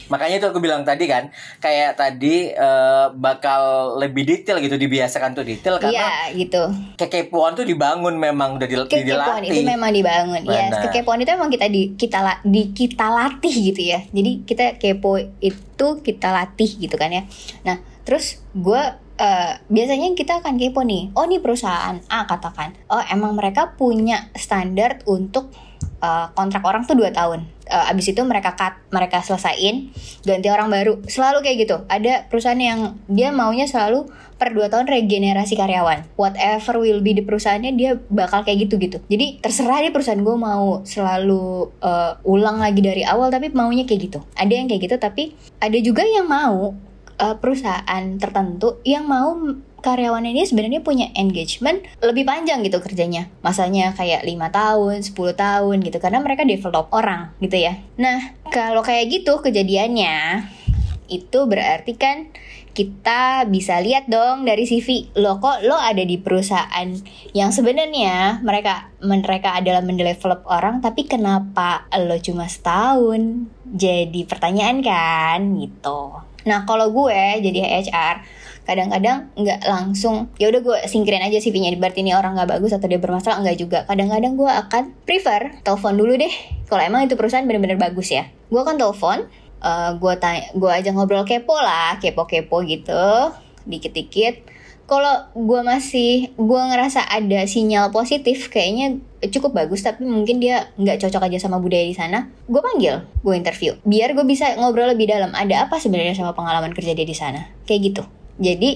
Makanya 0.09 0.41
itu 0.41 0.47
aku 0.49 0.57
bilang 0.57 0.81
tadi 0.81 1.05
kan, 1.05 1.29
kayak 1.61 1.93
tadi 1.93 2.49
uh, 2.57 3.13
bakal 3.13 3.93
lebih 4.01 4.25
detail 4.25 4.57
gitu 4.57 4.73
dibiasakan 4.73 5.38
tuh 5.38 5.45
detail 5.45 5.77
karena 5.77 5.93
Iya, 5.93 6.09
gitu. 6.33 6.65
Kekepoan 6.97 7.53
tuh 7.53 7.61
dibangun 7.61 8.17
memang 8.17 8.57
udah 8.57 8.65
di, 8.65 8.73
kekepoan 8.73 9.45
itu 9.45 9.61
memang 9.61 9.93
dibangun. 9.93 10.41
Iya, 10.49 10.73
yes, 10.73 10.81
kekepoan 10.89 11.21
itu 11.21 11.29
memang 11.38 11.53
kita 11.53 11.69
di 11.69 11.93
kita 11.93 12.25
la, 12.25 12.33
di 12.41 12.73
kita 12.73 13.05
latih 13.05 13.53
gitu 13.53 13.81
ya. 13.85 14.01
Jadi 14.09 14.31
kita 14.49 14.81
kepo 14.81 15.21
itu 15.21 15.88
kita 16.01 16.27
latih 16.33 16.69
gitu 16.81 16.97
kan 16.97 17.13
ya. 17.13 17.29
Nah, 17.61 17.77
terus 18.01 18.41
gue 18.57 18.81
uh, 18.97 19.51
biasanya 19.69 20.17
kita 20.17 20.41
akan 20.41 20.57
kepo 20.57 20.81
nih. 20.89 21.13
Oh, 21.13 21.29
nih 21.29 21.38
perusahaan 21.38 22.01
A 22.09 22.25
katakan. 22.25 22.73
Oh, 22.89 23.05
emang 23.13 23.38
mereka 23.38 23.77
punya 23.77 24.33
standar 24.33 25.05
untuk 25.05 25.53
uh, 26.00 26.31
kontrak 26.38 26.63
orang 26.63 26.88
tuh 26.88 26.95
dua 26.95 27.12
tahun. 27.12 27.45
Uh, 27.69 27.91
abis 27.93 28.17
itu 28.17 28.21
mereka 28.25 28.57
cut 28.57 28.81
mereka 28.89 29.21
selesaiin 29.21 29.93
ganti 30.25 30.48
orang 30.50 30.71
baru. 30.71 31.03
Selalu 31.05 31.45
kayak 31.45 31.57
gitu. 31.67 31.75
Ada 31.86 32.25
perusahaan 32.31 32.57
yang 32.57 32.98
dia 33.05 33.29
maunya 33.29 33.69
selalu 33.69 34.09
per 34.39 34.55
dua 34.55 34.71
tahun 34.71 34.88
regenerasi 34.88 35.59
karyawan. 35.59 36.07
Whatever 36.15 36.79
will 36.79 37.03
be 37.03 37.13
di 37.13 37.21
perusahaannya 37.21 37.75
dia 37.75 38.00
bakal 38.09 38.48
kayak 38.48 38.65
gitu 38.65 38.79
gitu 38.79 38.98
jadi 39.09 39.41
terserah 39.41 39.81
di 39.81 39.89
perusahaan 39.89 40.21
gue 40.21 40.38
mau 40.38 40.86
selalu 40.86 41.74
uh, 41.81 42.13
ulang 42.24 42.62
lagi 42.62 42.79
dari 42.79 43.01
awal 43.01 43.33
tapi 43.33 43.50
maunya 43.51 43.83
kayak 43.89 44.12
gitu. 44.12 44.19
Ada 44.38 44.53
yang 44.53 44.67
kayak 44.69 44.81
gitu 44.86 44.95
tapi 45.01 45.33
ada 45.57 45.77
juga 45.81 46.05
yang 46.05 46.29
mau 46.29 46.77
uh, 47.19 47.36
perusahaan 47.41 48.03
tertentu 48.21 48.79
yang 48.86 49.09
mau 49.09 49.36
karyawan 49.79 50.24
ini 50.27 50.45
sebenarnya 50.45 50.83
punya 50.83 51.12
engagement 51.15 51.83
lebih 52.03 52.24
panjang 52.27 52.62
gitu 52.63 52.79
kerjanya. 52.79 53.31
Masanya 53.41 53.95
kayak 53.95 54.24
lima 54.27 54.51
tahun, 54.51 55.01
10 55.03 55.15
tahun 55.36 55.77
gitu 55.83 55.98
karena 55.98 56.19
mereka 56.19 56.48
develop 56.48 56.91
orang 56.93 57.33
gitu 57.39 57.57
ya. 57.57 57.79
Nah, 58.00 58.36
kalau 58.51 58.83
kayak 58.86 59.09
gitu 59.09 59.39
kejadiannya 59.39 60.48
itu 61.09 61.39
berarti 61.49 61.97
kan 61.97 62.30
kita 62.80 63.49
bisa 63.49 63.82
lihat 63.82 64.08
dong 64.08 64.47
dari 64.47 64.63
CV 64.63 65.12
lo 65.19 65.41
kok 65.41 65.65
lo 65.67 65.75
ada 65.75 65.99
di 65.99 66.15
perusahaan 66.21 66.88
yang 67.36 67.51
sebenarnya 67.51 68.39
mereka 68.45 68.93
mereka 69.04 69.58
adalah 69.58 69.84
mendevelop 69.84 70.45
orang 70.47 70.80
tapi 70.80 71.04
kenapa 71.10 71.89
lo 71.99 72.15
cuma 72.21 72.47
setahun 72.47 73.51
jadi 73.67 74.21
pertanyaan 74.23 74.80
kan 74.86 75.39
gitu 75.60 76.23
nah 76.47 76.63
kalau 76.63 76.93
gue 76.93 77.43
jadi 77.43 77.84
HR 77.84 78.15
kadang-kadang 78.69 79.34
nggak 79.34 79.65
langsung 79.65 80.30
ya 80.38 80.54
udah 80.54 80.62
gue 80.62 80.78
singkirin 80.86 81.26
aja 81.26 81.41
CV-nya 81.41 81.74
berarti 81.82 82.06
ini 82.06 82.13
orang 82.13 82.38
nggak 82.38 82.60
bagus 82.60 82.72
atau 82.78 82.86
dia 82.86 83.02
bermasalah 83.02 83.41
nggak 83.41 83.58
juga. 83.58 83.80
Kadang-kadang 83.89 84.38
gue 84.38 84.50
akan 84.50 84.84
prefer 85.10 85.58
telepon 85.65 85.98
dulu 85.98 86.13
deh. 86.13 86.34
Kalau 86.69 86.82
emang 86.86 87.10
itu 87.10 87.17
perusahaan 87.17 87.45
bener-bener 87.45 87.82
bagus 87.82 88.13
ya. 88.13 88.30
Gue 88.54 88.62
akan 88.62 88.78
telepon 88.78 89.26
uh, 89.65 89.91
gue 89.98 90.13
tanya 90.22 90.54
gue 90.54 90.72
aja 90.72 90.89
ngobrol 90.93 91.26
kepo 91.26 91.58
lah 91.58 91.98
kepo-kepo 91.98 92.62
gitu 92.69 93.34
dikit-dikit. 93.65 94.62
Kalau 94.89 95.30
gue 95.38 95.62
masih 95.62 96.34
gue 96.34 96.62
ngerasa 96.62 97.06
ada 97.06 97.45
sinyal 97.45 97.93
positif 97.93 98.50
kayaknya 98.50 98.98
cukup 99.30 99.54
bagus 99.54 99.86
tapi 99.86 100.02
mungkin 100.02 100.41
dia 100.41 100.74
nggak 100.82 100.98
cocok 101.06 101.30
aja 101.30 101.38
sama 101.45 101.62
budaya 101.62 101.86
di 101.86 101.93
sana 101.93 102.30
gue 102.45 102.62
panggil 102.62 103.02
gue 103.26 103.34
interview. 103.34 103.74
Biar 103.82 104.13
gue 104.13 104.26
bisa 104.30 104.54
ngobrol 104.62 104.93
lebih 104.93 105.10
dalam 105.10 105.34
ada 105.34 105.65
apa 105.65 105.82
sebenarnya 105.82 106.13
sama 106.13 106.38
pengalaman 106.38 106.74
kerja 106.78 106.93
dia 106.93 107.06
di 107.06 107.17
sana. 107.17 107.50
Kayak 107.65 107.82
gitu 107.93 108.04
jadi 108.39 108.69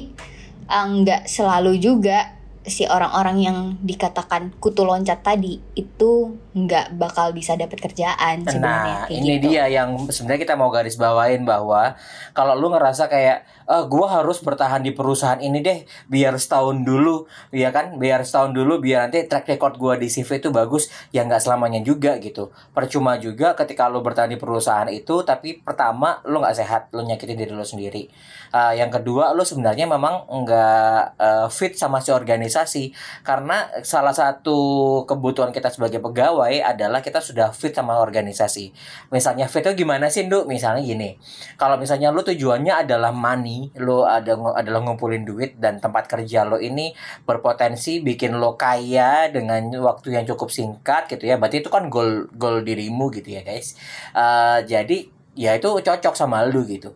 eh, 0.69 0.85
nggak 1.01 1.25
selalu 1.25 1.79
juga 1.79 2.42
si 2.63 2.87
orang-orang 2.87 3.37
yang 3.43 3.57
dikatakan 3.83 4.55
kutu 4.63 4.87
loncat 4.87 5.19
tadi 5.19 5.59
itu 5.75 6.39
nggak 6.55 6.95
bakal 6.95 7.35
bisa 7.35 7.59
dapat 7.59 7.75
kerjaan 7.75 8.47
sebenarnya. 8.47 8.95
Nah, 9.03 9.11
ini 9.11 9.35
gitu. 9.35 9.51
dia 9.51 9.67
yang 9.67 10.07
sebenarnya 10.07 10.47
kita 10.47 10.55
mau 10.55 10.71
garis 10.71 10.95
bawain 10.95 11.43
bahwa 11.43 11.99
kalau 12.31 12.55
lu 12.55 12.71
ngerasa 12.71 13.11
kayak 13.11 13.43
gue 13.67 14.07
harus 14.07 14.39
bertahan 14.43 14.83
di 14.83 14.91
perusahaan 14.95 15.39
ini 15.39 15.59
deh 15.63 15.83
biar 16.11 16.35
setahun 16.39 16.83
dulu 16.83 17.27
ya 17.51 17.71
kan 17.71 17.95
biar 17.99 18.23
setahun 18.23 18.51
dulu 18.51 18.79
biar 18.79 19.07
nanti 19.07 19.23
track 19.27 19.55
record 19.55 19.79
gue 19.79 19.93
di 20.03 20.07
CV 20.11 20.39
itu 20.39 20.49
bagus 20.51 20.91
ya 21.15 21.23
nggak 21.23 21.43
selamanya 21.43 21.79
juga 21.79 22.19
gitu 22.19 22.51
percuma 22.75 23.15
juga 23.19 23.55
ketika 23.55 23.87
lu 23.87 24.03
bertahan 24.03 24.31
di 24.31 24.39
perusahaan 24.39 24.87
itu 24.91 25.23
tapi 25.23 25.63
pertama 25.63 26.19
lu 26.27 26.43
nggak 26.43 26.55
sehat 26.55 26.81
lu 26.91 27.07
nyakitin 27.07 27.39
diri 27.39 27.51
lu 27.55 27.63
sendiri 27.63 28.11
uh, 28.51 28.75
yang 28.75 28.91
kedua 28.91 29.31
lu 29.31 29.47
sebenarnya 29.47 29.87
memang 29.87 30.27
nggak 30.27 31.01
uh, 31.17 31.47
fit 31.47 31.73
sama 31.75 32.03
si 32.03 32.11
organisasi 32.11 32.52
karena 33.25 33.65
salah 33.81 34.13
satu 34.13 34.57
kebutuhan 35.09 35.49
kita 35.49 35.73
sebagai 35.73 35.97
pegawai 35.97 36.61
adalah 36.61 37.01
kita 37.01 37.17
sudah 37.17 37.49
fit 37.49 37.73
sama 37.73 37.97
organisasi. 37.97 38.69
Misalnya 39.09 39.49
fit 39.49 39.65
itu 39.65 39.83
gimana 39.83 40.13
sih 40.13 40.29
Nduk? 40.29 40.45
Misalnya 40.45 40.85
gini. 40.85 41.17
Kalau 41.57 41.81
misalnya 41.81 42.13
lu 42.13 42.21
tujuannya 42.21 42.85
adalah 42.85 43.09
money 43.09 43.73
lo 43.81 44.05
ada 44.05 44.37
adalah 44.53 44.79
ngumpulin 44.85 45.25
duit 45.25 45.57
dan 45.57 45.81
tempat 45.81 46.05
kerja 46.05 46.45
lo 46.45 46.61
ini 46.61 46.93
berpotensi 47.25 48.05
bikin 48.05 48.37
lo 48.37 48.55
kaya 48.55 49.33
dengan 49.33 49.73
waktu 49.81 50.13
yang 50.13 50.25
cukup 50.29 50.53
singkat 50.53 51.09
gitu 51.09 51.25
ya. 51.25 51.41
Berarti 51.41 51.65
itu 51.65 51.73
kan 51.73 51.89
goal 51.89 52.29
goal 52.37 52.61
dirimu 52.61 53.09
gitu 53.09 53.33
ya 53.33 53.41
guys. 53.41 53.75
Uh, 54.13 54.61
jadi 54.63 55.09
ya 55.33 55.57
itu 55.57 55.65
cocok 55.65 56.13
sama 56.13 56.45
lo 56.45 56.61
gitu 56.69 56.93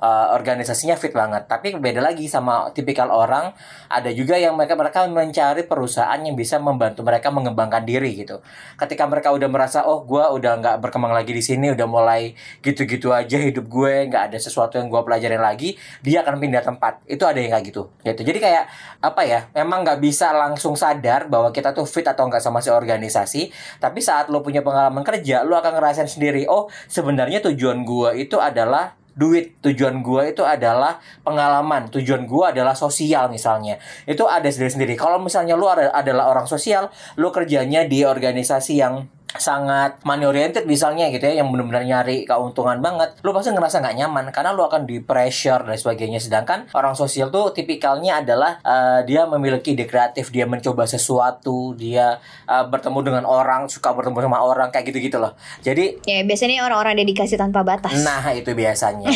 uh, 0.00 0.32
organisasinya 0.32 0.96
fit 0.96 1.12
banget. 1.12 1.48
Tapi 1.48 1.76
beda 1.76 2.00
lagi 2.00 2.28
sama 2.28 2.70
tipikal 2.72 3.08
orang, 3.12 3.52
ada 3.88 4.10
juga 4.12 4.36
yang 4.36 4.56
mereka 4.56 4.74
mereka 4.76 5.04
mencari 5.08 5.64
perusahaan 5.64 6.18
yang 6.20 6.36
bisa 6.36 6.60
membantu 6.60 7.04
mereka 7.04 7.32
mengembangkan 7.32 7.84
diri 7.84 8.16
gitu. 8.24 8.40
Ketika 8.76 9.08
mereka 9.08 9.32
udah 9.32 9.48
merasa 9.48 9.84
oh 9.84 10.04
gue 10.04 10.22
udah 10.22 10.52
nggak 10.60 10.76
berkembang 10.82 11.12
lagi 11.12 11.32
di 11.32 11.42
sini, 11.44 11.72
udah 11.72 11.86
mulai 11.88 12.36
gitu-gitu 12.60 13.12
aja 13.12 13.40
hidup 13.40 13.68
gue, 13.68 14.08
nggak 14.08 14.32
ada 14.32 14.38
sesuatu 14.40 14.76
yang 14.80 14.88
gue 14.92 15.00
pelajarin 15.02 15.40
lagi, 15.40 15.76
dia 16.04 16.24
akan 16.24 16.40
pindah 16.40 16.62
tempat. 16.64 17.04
Itu 17.08 17.24
ada 17.24 17.38
yang 17.40 17.52
kayak 17.56 17.64
gitu. 17.72 17.88
Gitu. 18.04 18.20
Jadi 18.22 18.38
kayak 18.40 18.64
apa 19.00 19.22
ya? 19.24 19.40
Memang 19.56 19.84
nggak 19.86 20.00
bisa 20.02 20.32
langsung 20.32 20.74
sadar 20.76 21.28
bahwa 21.30 21.50
kita 21.52 21.72
tuh 21.72 21.88
fit 21.88 22.04
atau 22.06 22.28
nggak 22.28 22.42
sama 22.42 22.60
si 22.60 22.68
organisasi. 22.68 23.52
Tapi 23.80 23.98
saat 24.00 24.28
lo 24.28 24.42
punya 24.44 24.60
pengalaman 24.60 25.02
kerja, 25.06 25.42
lo 25.46 25.56
akan 25.56 25.78
ngerasain 25.78 26.10
sendiri. 26.10 26.44
Oh 26.46 26.68
sebenarnya 26.90 27.40
tujuan 27.44 27.82
gue 27.86 28.26
itu 28.26 28.36
adalah 28.36 29.05
duit 29.16 29.56
tujuan 29.64 30.04
gua 30.04 30.28
itu 30.28 30.44
adalah 30.44 31.00
pengalaman. 31.24 31.88
Tujuan 31.88 32.28
gua 32.28 32.52
adalah 32.52 32.76
sosial 32.76 33.32
misalnya. 33.32 33.80
Itu 34.04 34.28
ada 34.28 34.46
sendiri 34.46 34.70
sendiri 34.70 34.94
kalau 34.94 35.16
misalnya 35.18 35.56
lu 35.56 35.66
ada, 35.66 35.88
adalah 35.90 36.28
orang 36.28 36.44
sosial 36.44 36.92
lu 37.16 37.32
kerjanya 37.32 37.88
di 37.88 38.04
organisasi 38.04 38.76
yang 38.76 39.08
sangat 39.38 40.00
money 40.02 40.24
oriented 40.24 40.64
misalnya 40.64 41.10
gitu 41.12 41.26
ya 41.28 41.42
yang 41.42 41.52
benar-benar 41.52 41.84
nyari 41.84 42.24
keuntungan 42.24 42.80
banget 42.80 43.18
lu 43.20 43.30
pasti 43.36 43.52
ngerasa 43.52 43.84
nggak 43.84 43.96
nyaman 44.00 44.24
karena 44.32 44.50
lu 44.56 44.64
akan 44.64 44.88
di 44.88 45.02
pressure 45.04 45.66
dan 45.66 45.76
sebagainya 45.76 46.22
sedangkan 46.22 46.70
orang 46.72 46.96
sosial 46.96 47.28
tuh 47.28 47.52
tipikalnya 47.52 48.24
adalah 48.24 48.58
uh, 48.64 49.00
dia 49.04 49.28
memiliki 49.28 49.76
ide 49.76 49.84
kreatif 49.84 50.32
dia 50.32 50.48
mencoba 50.48 50.88
sesuatu 50.88 51.76
dia 51.76 52.16
uh, 52.48 52.64
bertemu 52.66 52.98
dengan 53.04 53.24
orang 53.28 53.68
suka 53.68 53.92
bertemu 53.92 54.24
sama 54.24 54.38
orang 54.40 54.68
kayak 54.72 54.90
gitu 54.94 54.98
gitu 55.12 55.18
loh 55.20 55.36
jadi 55.60 55.96
Ya 56.06 56.22
biasanya 56.22 56.62
orang-orang 56.62 57.02
dedikasi 57.02 57.34
tanpa 57.34 57.66
batas. 57.66 57.92
Nah 58.06 58.22
itu 58.30 58.54
biasanya. 58.54 59.10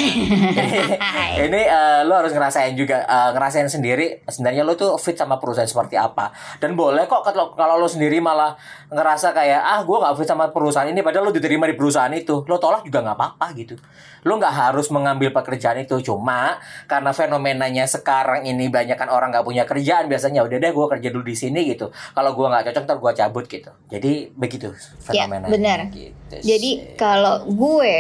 Ini 1.47 1.61
uh, 1.71 2.01
lo 2.03 2.19
harus 2.19 2.35
ngerasain 2.35 2.75
juga 2.75 3.07
uh, 3.07 3.31
ngerasain 3.31 3.71
sendiri. 3.71 4.27
Sebenarnya 4.27 4.67
lo 4.67 4.75
tuh 4.75 4.99
fit 4.99 5.15
sama 5.15 5.39
perusahaan 5.39 5.71
seperti 5.71 5.95
apa. 5.95 6.35
Dan 6.59 6.75
boleh 6.75 7.07
kok 7.07 7.23
kalau 7.23 7.55
kalau 7.55 7.79
lo 7.79 7.87
sendiri 7.87 8.19
malah 8.19 8.59
ngerasa 8.91 9.31
kayak 9.31 9.63
ah 9.63 9.81
gue 9.87 9.97
nggak 9.97 10.10
fit 10.15 10.25
sama 10.25 10.49
perusahaan 10.49 10.87
ini. 10.87 11.01
Padahal 11.01 11.29
lo 11.29 11.33
diterima 11.33 11.65
di 11.65 11.75
perusahaan 11.75 12.11
itu. 12.11 12.43
Lo 12.45 12.57
tolak 12.57 12.83
juga 12.83 13.01
nggak 13.01 13.17
apa-apa 13.17 13.47
gitu. 13.55 13.75
Lo 14.23 14.37
nggak 14.37 14.51
harus 14.53 14.89
mengambil 14.89 15.31
pekerjaan 15.31 15.79
itu. 15.79 15.99
Cuma 16.01 16.57
karena 16.85 17.11
fenomenanya 17.11 17.85
sekarang 17.85 18.45
ini 18.45 18.67
banyak 18.67 18.95
kan 18.95 19.09
orang 19.09 19.31
nggak 19.31 19.43
punya 19.43 19.65
kerjaan 19.65 20.07
biasanya. 20.07 20.43
Udah 20.43 20.57
deh 20.57 20.71
gue 20.71 20.87
kerja 20.89 21.09
dulu 21.09 21.25
di 21.25 21.35
sini 21.35 21.61
gitu. 21.67 21.89
Kalau 22.13 22.31
gue 22.33 22.47
nggak 22.47 22.65
cocok 22.71 22.83
ntar 22.85 22.97
gue 22.99 23.13
cabut 23.15 23.45
gitu. 23.45 23.71
Jadi 23.89 24.13
begitu 24.33 24.69
Ya, 25.11 25.27
fenomenanya. 25.27 25.51
benar. 25.51 25.79
Gitu 25.89 26.35
Jadi 26.39 26.71
kalau 26.95 27.47
gue 27.47 27.97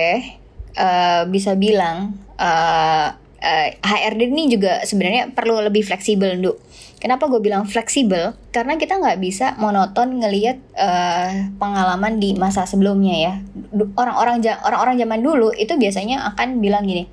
eh, 0.70 1.22
bisa 1.26 1.52
bilang 1.54 2.14
eh, 2.36 3.08
eh, 3.40 3.68
HRD 3.80 4.28
ini 4.28 4.46
juga 4.48 4.84
sebenarnya 4.84 5.32
perlu 5.32 5.58
lebih 5.60 5.82
fleksibel, 5.82 6.36
Nduk. 6.36 6.56
Kenapa 7.00 7.32
gue 7.32 7.40
bilang 7.40 7.64
fleksibel? 7.64 8.36
Karena 8.52 8.76
kita 8.76 9.00
nggak 9.00 9.18
bisa 9.24 9.56
monoton 9.56 10.20
ngelihat 10.20 10.60
eh, 10.76 11.48
pengalaman 11.56 12.20
di 12.20 12.36
masa 12.36 12.68
sebelumnya 12.68 13.16
ya. 13.16 13.34
Orang-orang 13.96 14.44
orang-orang 14.60 15.00
zaman 15.00 15.20
dulu 15.24 15.48
itu 15.56 15.80
biasanya 15.80 16.28
akan 16.36 16.60
bilang 16.60 16.84
gini, 16.84 17.08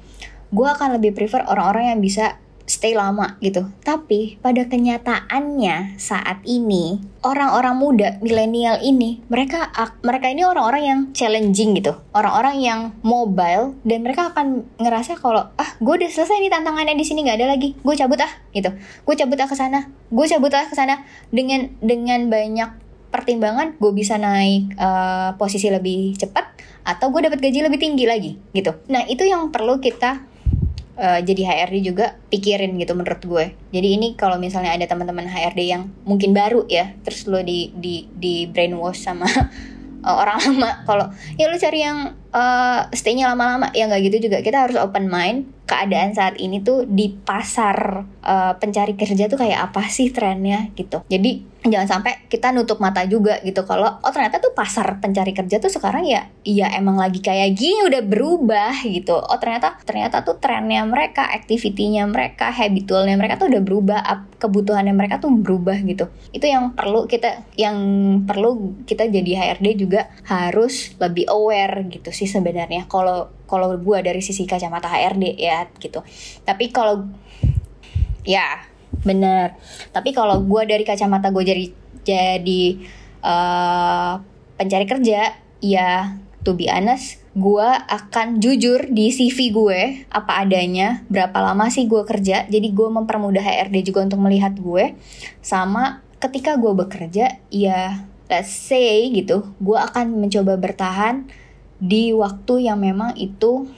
gue 0.52 0.68
akan 0.68 1.00
lebih 1.00 1.16
prefer 1.16 1.48
orang-orang 1.48 1.96
yang 1.96 2.00
bisa 2.04 2.36
stay 2.68 2.94
lama 2.94 3.40
gitu. 3.40 3.66
Tapi 3.82 4.38
pada 4.44 4.68
kenyataannya 4.68 5.96
saat 5.96 6.44
ini 6.44 7.00
orang-orang 7.24 7.76
muda 7.80 8.10
milenial 8.20 8.84
ini 8.84 9.24
mereka 9.32 9.72
mereka 10.04 10.28
ini 10.28 10.44
orang-orang 10.44 10.84
yang 10.84 11.00
challenging 11.16 11.80
gitu. 11.80 11.96
Orang-orang 12.12 12.60
yang 12.60 12.80
mobile 13.02 13.80
dan 13.88 14.04
mereka 14.04 14.36
akan 14.36 14.68
ngerasa 14.78 15.16
kalau 15.18 15.48
ah 15.56 15.70
gue 15.80 15.94
udah 16.04 16.12
selesai 16.12 16.44
nih 16.44 16.52
tantangannya 16.52 16.94
di 17.00 17.08
sini 17.08 17.24
nggak 17.24 17.40
ada 17.40 17.48
lagi. 17.56 17.74
Gue 17.80 17.96
cabut 17.96 18.20
ah 18.20 18.32
gitu. 18.52 18.70
Gue 19.08 19.16
cabut 19.16 19.40
ah 19.40 19.48
ke 19.48 19.56
sana. 19.56 19.88
Gue 20.12 20.28
cabut 20.28 20.52
ah 20.52 20.68
ke 20.68 20.76
sana 20.76 21.08
dengan 21.32 21.72
dengan 21.80 22.28
banyak 22.28 22.86
pertimbangan 23.08 23.80
gue 23.80 23.92
bisa 23.96 24.20
naik 24.20 24.76
eh, 24.76 25.30
posisi 25.40 25.72
lebih 25.72 26.20
cepat 26.20 26.60
atau 26.88 27.12
gue 27.12 27.28
dapat 27.28 27.40
gaji 27.44 27.64
lebih 27.64 27.80
tinggi 27.80 28.06
lagi 28.08 28.32
gitu. 28.52 28.76
Nah 28.92 29.04
itu 29.08 29.24
yang 29.28 29.52
perlu 29.52 29.80
kita 29.80 30.24
eh, 30.98 31.22
jadi 31.24 31.42
HRD 31.46 31.94
juga 31.94 32.18
pikirin 32.34 32.76
gitu 32.82 32.98
menurut 32.98 33.22
gue. 33.24 33.46
Jadi 33.72 33.88
ini 33.88 34.08
kalau 34.18 34.42
misalnya 34.42 34.74
ada 34.74 34.86
teman-teman 34.90 35.30
HRD 35.30 35.62
yang 35.64 35.94
mungkin 36.04 36.34
baru 36.34 36.66
ya, 36.68 36.98
terus 37.06 37.30
lo 37.30 37.40
di 37.46 37.72
di 37.78 38.10
di 38.12 38.50
brainwash 38.50 39.06
sama 39.06 39.30
eh, 40.08 40.16
orang 40.18 40.38
lama, 40.42 40.72
kalau 40.84 41.06
ya 41.38 41.48
lo 41.48 41.56
cari 41.56 41.80
yang 41.86 42.18
eh, 42.34 42.82
stay-nya 42.92 43.32
lama-lama 43.32 43.72
ya 43.72 43.88
nggak 43.88 44.02
gitu 44.12 44.30
juga. 44.30 44.42
Kita 44.42 44.68
harus 44.68 44.78
open 44.82 45.08
mind. 45.08 45.57
Keadaan 45.68 46.16
saat 46.16 46.40
ini 46.40 46.64
tuh 46.64 46.88
di 46.88 47.12
pasar 47.12 48.08
eh, 48.24 48.54
pencari 48.56 48.96
kerja 48.96 49.28
tuh 49.28 49.38
kayak 49.38 49.72
apa 49.72 49.86
sih 49.92 50.10
trennya 50.16 50.72
gitu. 50.74 51.04
Jadi 51.12 51.58
jangan 51.68 52.00
sampai 52.00 52.28
kita 52.32 52.56
nutup 52.56 52.80
mata 52.80 53.04
juga 53.04 53.40
gitu. 53.44 53.62
Kalau 53.68 54.00
oh 54.00 54.12
ternyata 54.12 54.40
tuh 54.40 54.56
pasar 54.56 54.98
pencari 55.04 55.36
kerja 55.36 55.60
tuh 55.60 55.72
sekarang 55.72 56.08
ya 56.08 56.32
iya 56.48 56.72
emang 56.80 56.98
lagi 56.98 57.20
kayak 57.20 57.54
gini 57.58 57.84
udah 57.88 58.02
berubah 58.04 58.74
gitu. 58.88 59.16
Oh 59.18 59.38
ternyata 59.38 59.76
ternyata 59.84 60.24
tuh 60.24 60.40
trennya 60.40 60.88
mereka 60.88 61.28
activity-nya 61.28 62.08
mereka 62.08 62.50
habitualnya 62.56 63.16
mereka 63.20 63.36
tuh 63.40 63.52
udah 63.52 63.62
berubah 63.64 64.00
kebutuhannya 64.38 64.94
mereka 64.94 65.20
tuh 65.20 65.34
berubah 65.34 65.78
gitu. 65.84 66.08
Itu 66.32 66.46
yang 66.48 66.74
perlu 66.78 67.10
kita 67.10 67.44
yang 67.60 67.78
perlu 68.24 68.84
kita 68.86 69.10
jadi 69.10 69.58
HRD 69.58 69.68
juga 69.78 70.08
harus 70.30 70.96
lebih 71.02 71.28
aware 71.28 71.86
gitu 71.90 72.14
sih 72.14 72.30
sebenarnya. 72.30 72.86
Kalau 72.88 73.34
kalau 73.50 73.74
gua 73.80 74.04
dari 74.04 74.20
sisi 74.20 74.44
kacamata 74.44 74.92
HRD 74.92 75.40
ya 75.40 75.66
gitu. 75.80 76.04
Tapi 76.44 76.70
kalau 76.70 77.08
ya 78.28 78.68
bener. 79.02 79.56
Tapi 79.96 80.12
kalau 80.12 80.44
gue 80.44 80.62
dari 80.68 80.84
kacamata 80.84 81.32
gue 81.32 81.44
jadi 81.48 81.66
jadi 82.04 82.64
eh, 83.24 84.14
pencari 84.58 84.86
kerja 84.86 85.20
ya 85.64 86.18
to 86.48 86.56
be 86.56 86.72
honest 86.72 87.20
gue 87.38 87.70
akan 87.92 88.42
jujur 88.42 88.90
di 88.90 89.14
CV 89.14 89.54
gue 89.54 89.80
apa 90.10 90.42
adanya 90.42 91.06
berapa 91.06 91.38
lama 91.38 91.70
sih 91.70 91.86
gue 91.86 92.02
kerja 92.02 92.50
jadi 92.50 92.68
gue 92.74 92.88
mempermudah 92.90 93.46
HRD 93.46 93.94
juga 93.94 94.10
untuk 94.10 94.18
melihat 94.24 94.58
gue 94.58 94.98
sama 95.44 96.02
ketika 96.18 96.58
gue 96.58 96.74
bekerja 96.74 97.38
ya 97.54 98.02
let's 98.26 98.50
say 98.50 99.06
gitu 99.14 99.54
gue 99.62 99.78
akan 99.78 100.18
mencoba 100.18 100.58
bertahan 100.58 101.30
di 101.78 102.14
waktu 102.14 102.70
yang 102.70 102.82
memang 102.82 103.14
itu 103.18 103.70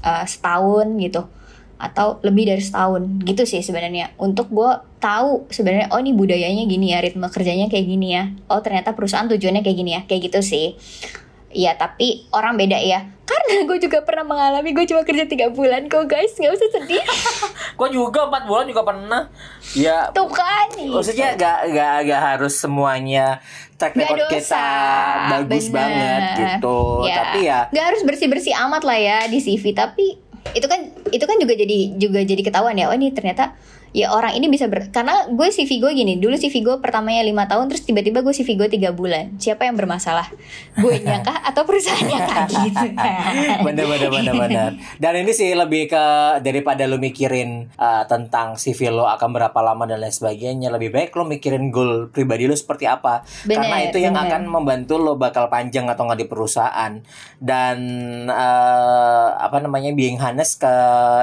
eh, 0.00 0.24
setahun 0.24 0.88
gitu. 1.00 1.28
Atau 1.82 2.22
lebih 2.22 2.46
dari 2.46 2.62
setahun. 2.62 3.22
Gitu 3.26 3.42
sih 3.44 3.60
sebenarnya. 3.60 4.14
Untuk 4.16 4.48
gue 4.54 4.70
tahu 5.02 5.50
sebenarnya 5.50 5.90
oh 5.90 5.98
ini 5.98 6.14
budayanya 6.14 6.64
gini 6.70 6.94
ya 6.94 7.02
ritme 7.02 7.26
kerjanya 7.28 7.66
kayak 7.66 7.86
gini 7.86 8.08
ya. 8.14 8.30
Oh 8.46 8.62
ternyata 8.62 8.94
perusahaan 8.94 9.26
tujuannya 9.26 9.62
kayak 9.66 9.78
gini 9.78 9.90
ya. 9.98 10.00
Kayak 10.06 10.32
gitu 10.32 10.40
sih. 10.42 10.66
Iya 11.52 11.76
tapi 11.76 12.24
orang 12.32 12.56
beda 12.56 12.80
ya. 12.80 13.12
Karena 13.22 13.64
gue 13.64 13.78
juga 13.78 14.02
pernah 14.02 14.26
mengalami 14.26 14.74
Gue 14.74 14.84
cuma 14.84 15.06
kerja 15.06 15.24
tiga 15.28 15.52
bulan 15.52 15.86
kok 15.86 16.08
guys. 16.08 16.38
Gak 16.38 16.52
usah 16.54 16.68
sedih. 16.70 17.04
Gue 17.78 17.88
juga 17.88 18.28
4 18.28 18.48
bulan 18.48 18.64
juga 18.68 18.82
pernah. 18.84 19.22
Ya 19.72 20.12
Tuh 20.12 20.28
kan. 20.28 20.68
maksudnya 20.76 21.34
gak, 21.34 21.72
gak, 21.72 21.96
gak 22.04 22.22
harus 22.22 22.54
semuanya 22.60 23.40
track 23.82 23.98
record 23.98 24.30
dosa 24.30 24.38
kita 24.38 24.66
bagus 25.34 25.66
bener. 25.66 25.74
banget 25.74 26.22
gitu. 26.38 26.78
Tapi 27.02 27.38
ya 27.42 27.60
Gak 27.74 27.84
harus 27.90 28.02
bersih-bersih 28.06 28.54
amat 28.54 28.82
lah 28.86 28.98
ya 28.98 29.18
di 29.26 29.42
CV 29.42 29.74
Tapi 29.74 30.06
itu 30.54 30.66
kan 30.70 30.80
itu 31.10 31.24
kan 31.24 31.36
juga 31.38 31.54
jadi 31.54 31.78
juga 31.98 32.20
jadi 32.22 32.42
ketahuan 32.42 32.78
ya 32.78 32.90
oh 32.90 32.94
ini 32.94 33.14
ternyata 33.14 33.54
ya 33.92 34.12
orang 34.12 34.36
ini 34.36 34.48
bisa 34.48 34.68
ber 34.68 34.88
karena 34.88 35.28
gue 35.28 35.48
CV 35.52 35.80
gue 35.80 35.92
gini 35.92 36.16
dulu 36.16 36.36
CV 36.36 36.64
gue 36.64 36.76
pertamanya 36.80 37.24
lima 37.24 37.44
tahun 37.48 37.68
terus 37.68 37.84
tiba-tiba 37.84 38.24
gue 38.24 38.32
CV 38.32 38.56
gue 38.56 38.68
tiga 38.72 38.90
bulan 38.92 39.36
siapa 39.36 39.68
yang 39.68 39.76
bermasalah 39.76 40.32
gue 40.80 40.94
kah 41.04 41.38
atau 41.52 41.62
perusahaannya 41.64 42.18
gitu 42.68 42.86
kan 42.96 43.60
bener 43.64 43.84
bener 43.86 44.08
bener 44.08 44.32
bener. 44.32 44.70
Dan 44.98 45.12
ini 45.18 45.32
sih 45.34 45.50
lebih 45.52 45.90
ke 45.90 46.04
daripada 46.40 46.86
lu 46.86 46.98
mikirin 47.02 47.66
uh, 47.74 48.04
tentang 48.06 48.54
CV 48.54 48.94
lo 48.94 49.08
akan 49.08 49.28
berapa 49.34 49.58
lama 49.58 49.84
dan 49.88 49.98
lain 49.98 50.14
sebagainya, 50.14 50.68
lebih 50.70 50.94
baik 50.94 51.10
lo 51.18 51.26
mikirin 51.26 51.74
goal 51.74 52.08
pribadi 52.12 52.46
lo 52.46 52.54
seperti 52.54 52.86
apa. 52.86 53.26
Karena 53.46 53.82
Bener, 53.82 53.88
itu 53.90 53.98
yang 53.98 54.14
bener. 54.14 54.30
akan 54.30 54.42
membantu 54.46 54.94
lo 55.02 55.18
bakal 55.18 55.50
panjang 55.50 55.90
atau 55.90 56.06
nggak 56.06 56.20
di 56.22 56.28
perusahaan. 56.28 56.92
Dan 57.42 57.78
uh, 58.30 59.28
apa 59.42 59.58
namanya 59.58 59.90
being 59.90 60.22
honest 60.22 60.62
ke 60.62 60.74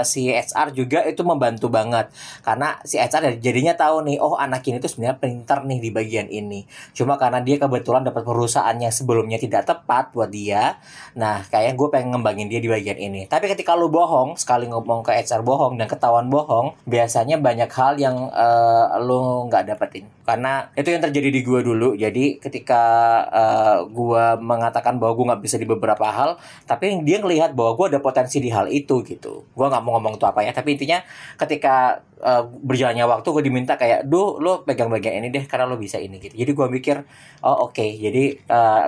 si 0.03 0.27
HR 0.31 0.75
juga 0.75 0.99
itu 1.07 1.23
membantu 1.23 1.71
banget. 1.71 2.11
Karena 2.43 2.58
si 2.83 2.99
HR 2.99 3.39
jadinya 3.39 3.77
tahu 3.77 4.03
nih, 4.07 4.17
oh 4.19 4.35
anak 4.35 4.65
ini 4.67 4.81
tuh 4.83 4.91
sebenarnya 4.91 5.17
pinter 5.21 5.63
nih 5.63 5.79
di 5.79 5.89
bagian 5.93 6.27
ini. 6.27 6.65
Cuma 6.91 7.15
karena 7.15 7.39
dia 7.39 7.55
kebetulan 7.61 8.03
dapat 8.03 8.23
perusahaan 8.25 8.75
yang 8.75 8.91
sebelumnya 8.91 9.39
tidak 9.39 9.67
tepat 9.69 10.11
buat 10.11 10.31
dia, 10.31 10.79
Nah, 11.17 11.43
kayaknya 11.47 11.73
gue 11.75 11.87
pengen 11.91 12.09
ngembangin 12.15 12.47
dia 12.47 12.61
di 12.61 12.69
bagian 12.69 12.95
ini. 12.99 13.25
Tapi 13.25 13.49
ketika 13.49 13.73
lu 13.73 13.89
bohong, 13.89 14.37
sekali 14.37 14.69
ngomong 14.69 15.01
ke 15.01 15.11
HR 15.15 15.41
bohong 15.41 15.79
dan 15.79 15.89
ketahuan 15.89 16.29
bohong, 16.29 16.75
biasanya 16.85 17.41
banyak 17.41 17.67
hal 17.67 17.97
yang 17.97 18.29
eh, 18.31 18.85
lu 19.03 19.49
nggak 19.49 19.67
dapetin. 19.73 20.05
Karena 20.23 20.69
itu 20.77 20.93
yang 20.93 21.01
terjadi 21.01 21.29
di 21.33 21.41
gue 21.41 21.59
dulu. 21.65 21.97
Jadi 21.97 22.37
ketika 22.37 22.83
eh, 23.29 23.77
gue 23.89 24.25
mengatakan 24.39 25.01
bahwa 25.01 25.13
gue 25.17 25.25
nggak 25.33 25.41
bisa 25.43 25.55
di 25.57 25.67
beberapa 25.67 26.07
hal, 26.07 26.37
tapi 26.69 27.01
dia 27.03 27.19
ngelihat 27.19 27.51
bahwa 27.57 27.75
gue 27.75 27.97
ada 27.97 27.99
potensi 27.99 28.37
di 28.39 28.47
hal 28.53 28.69
itu 28.69 29.01
gitu. 29.03 29.43
Gue 29.51 29.65
nggak 29.67 29.83
mau 29.83 29.97
ngomong 29.97 30.15
itu 30.15 30.25
apa 30.29 30.45
ya, 30.45 30.51
tapi 30.53 30.77
intinya 30.77 31.01
ketika 31.35 31.99
eh, 32.21 32.43
berjalannya 32.49 33.05
waktu 33.05 33.27
gue 33.29 33.43
diminta 33.45 33.77
kayak, 33.77 34.09
duh 34.09 34.41
lo 34.41 34.65
pegang 34.65 34.89
bagian 34.89 35.21
ini 35.21 35.29
deh 35.29 35.45
karena 35.45 35.69
lo 35.69 35.77
bisa 35.77 36.01
ini 36.01 36.17
gitu. 36.17 36.33
Jadi 36.33 36.51
gue 36.51 36.67
mikir, 36.67 36.97
oh 37.45 37.69
oke, 37.69 37.85
jadi 37.85 38.23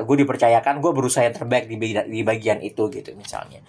gue 0.04 0.16
dipercayakan 0.26 0.82
gue 0.82 0.92
berusaha 0.92 1.24
yang 1.26 1.36
terbaik 1.38 1.70
di, 1.70 1.78
di 1.78 2.20
bagian 2.26 2.60
itu 2.60 2.90
gitu 2.90 3.14
misalnya. 3.14 3.62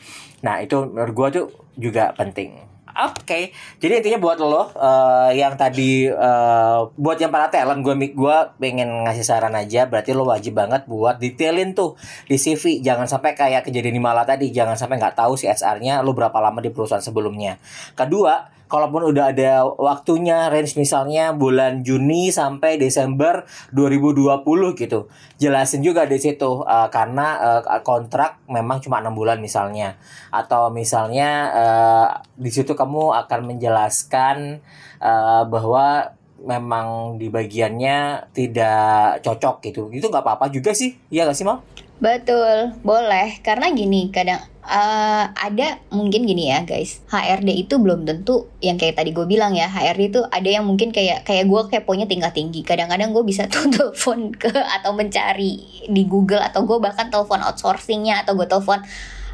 Nah 0.42 0.64
itu 0.64 0.88
menurut 0.88 1.14
gue 1.14 1.28
tuh 1.40 1.46
juga 1.76 2.12
penting. 2.16 2.72
Oke, 2.92 3.56
jadi 3.80 4.04
intinya 4.04 4.20
buat 4.20 4.36
lo 4.36 4.68
eh, 4.76 5.40
yang 5.40 5.56
tadi 5.56 6.04
eh, 6.12 6.80
buat 6.92 7.16
yang 7.16 7.32
para 7.32 7.48
talent 7.48 7.80
gue 7.80 8.12
gua 8.12 8.52
pengen 8.60 9.08
ngasih 9.08 9.24
saran 9.24 9.56
aja, 9.56 9.88
berarti 9.88 10.12
lo 10.12 10.28
wajib 10.28 10.60
banget 10.60 10.84
buat 10.84 11.16
detailin 11.16 11.72
tuh 11.72 11.96
di 12.28 12.36
CV. 12.36 12.84
Jangan 12.84 13.08
sampai 13.08 13.32
kayak 13.32 13.64
kejadian 13.64 13.96
di 13.96 14.02
Malah 14.02 14.28
tadi, 14.28 14.52
jangan 14.52 14.76
sampai 14.76 15.00
nggak 15.00 15.16
tahu 15.16 15.40
si 15.40 15.48
HR-nya 15.48 16.04
lo 16.04 16.12
berapa 16.12 16.36
lama 16.36 16.60
di 16.60 16.68
perusahaan 16.68 17.00
sebelumnya. 17.00 17.56
Kedua, 17.96 18.44
kalaupun 18.72 19.12
udah 19.12 19.36
ada 19.36 19.68
waktunya 19.76 20.48
range 20.48 20.80
misalnya 20.80 21.36
bulan 21.36 21.84
Juni 21.84 22.32
sampai 22.32 22.80
Desember 22.80 23.44
2020 23.76 24.40
gitu. 24.80 25.12
Jelasin 25.36 25.84
juga 25.84 26.08
di 26.08 26.16
situ 26.16 26.64
uh, 26.64 26.88
karena 26.88 27.60
uh, 27.60 27.84
kontrak 27.84 28.40
memang 28.48 28.80
cuma 28.80 29.04
enam 29.04 29.12
bulan 29.12 29.44
misalnya 29.44 30.00
atau 30.32 30.72
misalnya 30.72 31.28
uh, 31.52 32.08
di 32.32 32.48
situ 32.48 32.72
kamu 32.72 33.12
akan 33.28 33.52
menjelaskan 33.52 34.64
uh, 35.04 35.44
bahwa 35.44 36.16
memang 36.42 37.20
di 37.20 37.30
bagiannya 37.30 38.32
tidak 38.34 39.20
cocok 39.20 39.62
gitu. 39.68 39.82
Itu 39.92 40.08
nggak 40.08 40.24
apa-apa 40.24 40.50
juga 40.50 40.74
sih. 40.74 40.98
Iya 41.12 41.30
gak 41.30 41.36
sih, 41.38 41.46
Mal? 41.46 41.62
Betul, 42.02 42.74
boleh. 42.82 43.38
Karena 43.46 43.70
gini, 43.70 44.10
kadang 44.10 44.42
uh, 44.62 45.24
ada 45.34 45.82
mungkin 45.90 46.24
gini 46.26 46.50
ya 46.50 46.62
guys, 46.62 47.02
HRD 47.10 47.66
itu 47.66 47.78
belum 47.78 48.06
tentu 48.06 48.46
yang 48.62 48.78
kayak 48.78 48.98
tadi 48.98 49.10
gue 49.10 49.26
bilang 49.26 49.54
ya, 49.54 49.66
HRD 49.66 50.02
itu 50.14 50.20
ada 50.26 50.48
yang 50.48 50.64
mungkin 50.66 50.94
kayak 50.94 51.26
kayak 51.26 51.50
gue 51.50 51.62
keponya 51.70 52.06
tingkat 52.06 52.32
tinggi. 52.34 52.62
Kadang-kadang 52.62 53.10
gue 53.10 53.24
bisa 53.26 53.46
tuh 53.52 53.68
telepon 53.68 54.34
ke 54.34 54.50
atau 54.50 54.94
mencari 54.94 55.86
di 55.86 56.02
Google 56.06 56.42
atau 56.42 56.62
gue 56.66 56.78
bahkan 56.78 57.10
telepon 57.10 57.42
outsourcingnya 57.42 58.22
atau 58.22 58.38
gue 58.38 58.46
telepon 58.46 58.82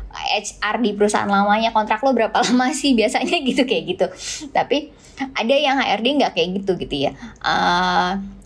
HR 0.09 0.77
di 0.81 0.91
perusahaan 0.97 1.29
lamanya. 1.29 1.71
Kontrak 1.77 2.01
lo 2.01 2.17
berapa 2.17 2.35
lama 2.49 2.73
sih? 2.73 2.97
Biasanya 2.97 3.37
gitu 3.45 3.63
kayak 3.69 3.85
gitu. 3.85 4.07
Tapi 4.51 4.91
ada 5.19 5.55
yang 5.55 5.77
HRD 5.77 6.07
nggak 6.25 6.33
kayak 6.35 6.49
gitu 6.63 6.73
gitu 6.81 6.97
ya. 7.09 7.13
Uh, 7.45 8.38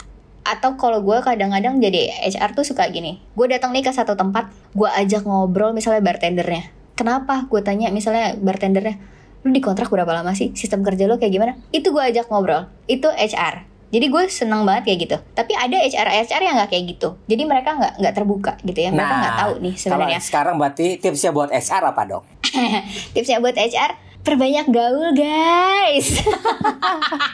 atau 0.43 0.75
kalau 0.75 1.03
gue 1.03 1.19
kadang-kadang 1.23 1.79
jadi 1.79 2.11
HR 2.27 2.59
tuh 2.59 2.67
suka 2.67 2.91
gini 2.91 3.23
gue 3.39 3.47
datang 3.47 3.71
nih 3.71 3.87
ke 3.87 3.95
satu 3.95 4.19
tempat 4.19 4.51
gue 4.75 4.91
ajak 4.91 5.23
ngobrol 5.27 5.71
misalnya 5.71 6.03
bartendernya. 6.03 6.71
Kenapa? 6.93 7.49
Gue 7.49 7.65
tanya 7.65 7.89
misalnya 7.89 8.37
bartendernya 8.37 8.99
lu 9.43 9.51
di 9.51 9.59
kontrak 9.59 9.91
berapa 9.91 10.11
lama 10.11 10.35
sih? 10.39 10.55
Sistem 10.55 10.87
kerja 10.87 11.11
lo 11.11 11.19
kayak 11.19 11.33
gimana? 11.35 11.53
Itu 11.75 11.91
gue 11.91 12.03
ajak 12.03 12.31
ngobrol. 12.31 12.71
Itu 12.87 13.11
HR 13.11 13.73
jadi 13.93 14.09
gue 14.09 14.23
seneng 14.33 14.65
banget 14.65 14.89
kayak 14.89 14.99
gitu. 15.05 15.17
Tapi 15.37 15.53
ada 15.53 15.77
HR 15.77 16.09
HR 16.25 16.41
yang 16.41 16.55
nggak 16.57 16.71
kayak 16.73 16.85
gitu. 16.97 17.09
Jadi 17.29 17.43
mereka 17.45 17.77
nggak 17.77 18.01
nggak 18.01 18.15
terbuka 18.17 18.53
gitu 18.65 18.81
ya. 18.81 18.89
Mereka 18.89 19.15
nggak 19.21 19.37
tahu 19.37 19.55
nih 19.61 19.75
sebenarnya. 19.77 20.17
Kalau 20.17 20.29
sekarang 20.33 20.55
berarti 20.57 20.87
tipsnya 20.97 21.31
buat 21.37 21.53
HR 21.53 21.83
apa 21.93 22.03
dong? 22.09 22.25
tipsnya 23.13 23.45
buat 23.45 23.53
HR 23.53 24.12
perbanyak 24.23 24.67
gaul 24.71 25.13
guys. 25.15 26.23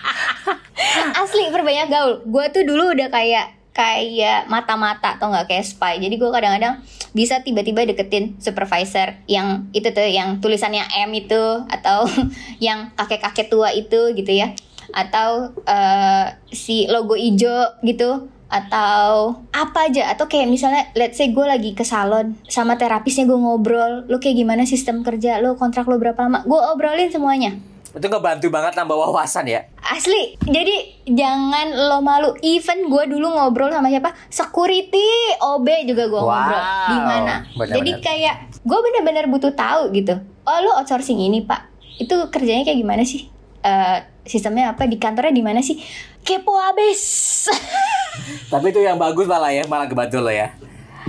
Asli 1.20 1.52
perbanyak 1.52 1.88
gaul. 1.92 2.12
Gue 2.24 2.48
tuh 2.52 2.64
dulu 2.64 2.96
udah 2.96 3.08
kayak 3.12 3.56
kayak 3.76 4.50
mata-mata 4.50 5.20
atau 5.20 5.30
nggak? 5.30 5.46
Kayak 5.46 5.66
spy. 5.68 6.00
Jadi 6.00 6.14
gue 6.16 6.30
kadang-kadang 6.32 6.82
bisa 7.12 7.40
tiba-tiba 7.44 7.84
deketin 7.84 8.36
supervisor 8.40 9.16
yang 9.30 9.68
itu 9.72 9.88
tuh 9.92 10.04
yang 10.04 10.40
tulisannya 10.42 10.84
M 11.08 11.14
itu 11.14 11.64
atau 11.68 12.08
yang 12.66 12.90
kakek-kakek 12.96 13.52
tua 13.52 13.70
itu 13.70 14.16
gitu 14.16 14.32
ya. 14.32 14.56
Atau 14.90 15.52
uh, 15.68 16.24
si 16.48 16.88
logo 16.88 17.14
ijo 17.14 17.76
gitu 17.84 18.32
atau 18.48 19.38
apa 19.52 19.92
aja. 19.92 20.08
Atau 20.12 20.26
kayak 20.26 20.48
misalnya 20.48 20.88
let's 20.96 21.20
say 21.20 21.30
gue 21.30 21.46
lagi 21.46 21.76
ke 21.76 21.84
salon 21.84 22.34
sama 22.48 22.80
terapisnya 22.80 23.28
gue 23.28 23.36
ngobrol 23.36 24.08
lo 24.08 24.16
kayak 24.18 24.40
gimana 24.40 24.64
sistem 24.64 25.04
kerja 25.04 25.38
lo 25.44 25.54
kontrak 25.54 25.84
lo 25.86 26.00
berapa 26.00 26.18
lama? 26.18 26.42
Gue 26.48 26.58
obrolin 26.72 27.12
semuanya. 27.12 27.56
Itu 27.88 28.04
ngebantu 28.04 28.52
banget 28.52 28.76
nambah 28.76 28.96
wawasan 28.96 29.48
ya. 29.48 29.64
asli. 29.88 30.36
Jadi 30.44 31.08
jangan 31.08 31.72
lo 31.88 32.04
malu. 32.04 32.36
Even 32.44 32.92
gue 32.92 33.04
dulu 33.08 33.32
ngobrol 33.32 33.72
sama 33.72 33.88
siapa? 33.88 34.12
Security 34.28 35.36
OB 35.40 35.66
juga 35.88 36.04
gue 36.08 36.20
Wow, 36.20 36.28
ngobrol 36.28 36.62
di 36.88 36.98
mana? 37.00 37.34
Jadi 37.56 37.92
kayak 38.00 38.60
gue 38.60 38.78
bener-bener 38.84 39.24
butuh 39.32 39.52
tahu 39.56 39.88
gitu. 39.96 40.20
Oh 40.44 40.58
lo 40.64 40.76
outsourcing 40.80 41.16
ini 41.16 41.44
pak. 41.44 41.68
Itu 41.96 42.28
kerjanya 42.28 42.68
kayak 42.68 42.78
gimana 42.80 43.04
sih 43.04 43.37
Eh, 43.58 43.98
sistemnya 44.22 44.76
apa 44.76 44.86
di 44.86 45.00
kantornya 45.00 45.34
di 45.34 45.42
mana 45.42 45.64
sih? 45.64 45.80
Kepo 46.22 46.54
abis. 46.54 47.02
Tapi 48.52 48.70
itu 48.70 48.80
yang 48.84 49.00
bagus 49.00 49.26
malah 49.26 49.50
ya, 49.50 49.64
malah 49.66 49.88
kebantu 49.90 50.20
lo 50.22 50.30
ya. 50.30 50.54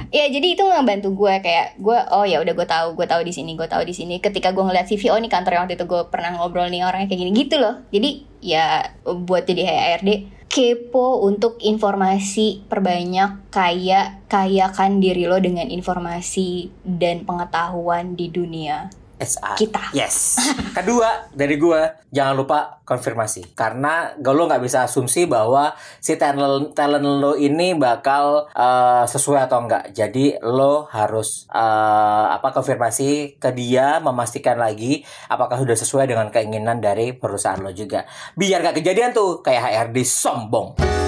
ya 0.10 0.26
jadi 0.26 0.58
itu 0.58 0.66
ngebantu 0.66 1.14
gue 1.14 1.34
kayak 1.38 1.78
gue 1.78 2.00
oh 2.10 2.26
ya 2.26 2.42
udah 2.42 2.54
gue 2.58 2.66
tahu 2.66 2.98
gue 2.98 3.06
tahu 3.06 3.22
di 3.22 3.30
sini 3.30 3.54
gue 3.54 3.68
tahu 3.70 3.86
di 3.86 3.94
sini. 3.94 4.18
Ketika 4.18 4.50
gue 4.56 4.64
ngeliat 4.66 4.90
CV 4.90 5.14
oh 5.14 5.20
nih 5.22 5.30
kantor 5.30 5.52
yang 5.54 5.64
waktu 5.70 5.78
itu 5.78 5.86
gue 5.86 6.02
pernah 6.10 6.34
ngobrol 6.34 6.66
nih 6.72 6.82
orangnya 6.82 7.06
kayak 7.12 7.22
gini 7.22 7.32
gitu 7.38 7.56
loh. 7.62 7.86
Jadi 7.94 8.10
ya 8.42 8.90
buat 9.06 9.46
jadi 9.46 9.62
HRD 9.70 10.10
kepo 10.50 11.22
untuk 11.22 11.62
informasi 11.62 12.66
perbanyak 12.66 13.54
kayak 13.54 14.26
kayakan 14.26 14.98
diri 14.98 15.30
lo 15.30 15.38
dengan 15.38 15.70
informasi 15.70 16.74
dan 16.82 17.22
pengetahuan 17.22 18.18
di 18.18 18.34
dunia 18.34 18.90
SR. 19.19 19.60
Kita. 19.60 19.91
Yes. 19.91 20.39
Kedua 20.71 21.27
dari 21.36 21.60
gua 21.60 21.91
jangan 22.10 22.34
lupa 22.39 22.60
konfirmasi 22.88 23.53
karena 23.53 24.17
lo 24.17 24.49
nggak 24.49 24.63
bisa 24.65 24.88
asumsi 24.88 25.29
bahwa 25.29 25.75
si 26.01 26.17
talent 26.17 26.73
talent 26.73 27.05
lo 27.05 27.38
ini 27.38 27.77
bakal 27.77 28.49
eh, 28.49 29.05
sesuai 29.05 29.45
atau 29.45 29.67
enggak. 29.67 29.91
Jadi 29.93 30.39
lo 30.41 30.88
harus 30.89 31.45
eh, 31.51 32.25
apa 32.34 32.49
konfirmasi 32.55 33.38
ke 33.38 33.51
dia 33.51 33.99
memastikan 33.99 34.58
lagi 34.58 35.03
apakah 35.27 35.60
sudah 35.60 35.75
sesuai 35.75 36.10
dengan 36.10 36.32
keinginan 36.32 36.79
dari 36.79 37.13
perusahaan 37.13 37.60
lo 37.60 37.75
juga. 37.75 38.08
Biar 38.34 38.63
gak 38.63 38.82
kejadian 38.82 39.12
tuh 39.12 39.43
kayak 39.43 39.91
HRD 39.91 40.08
sombong. 40.08 40.99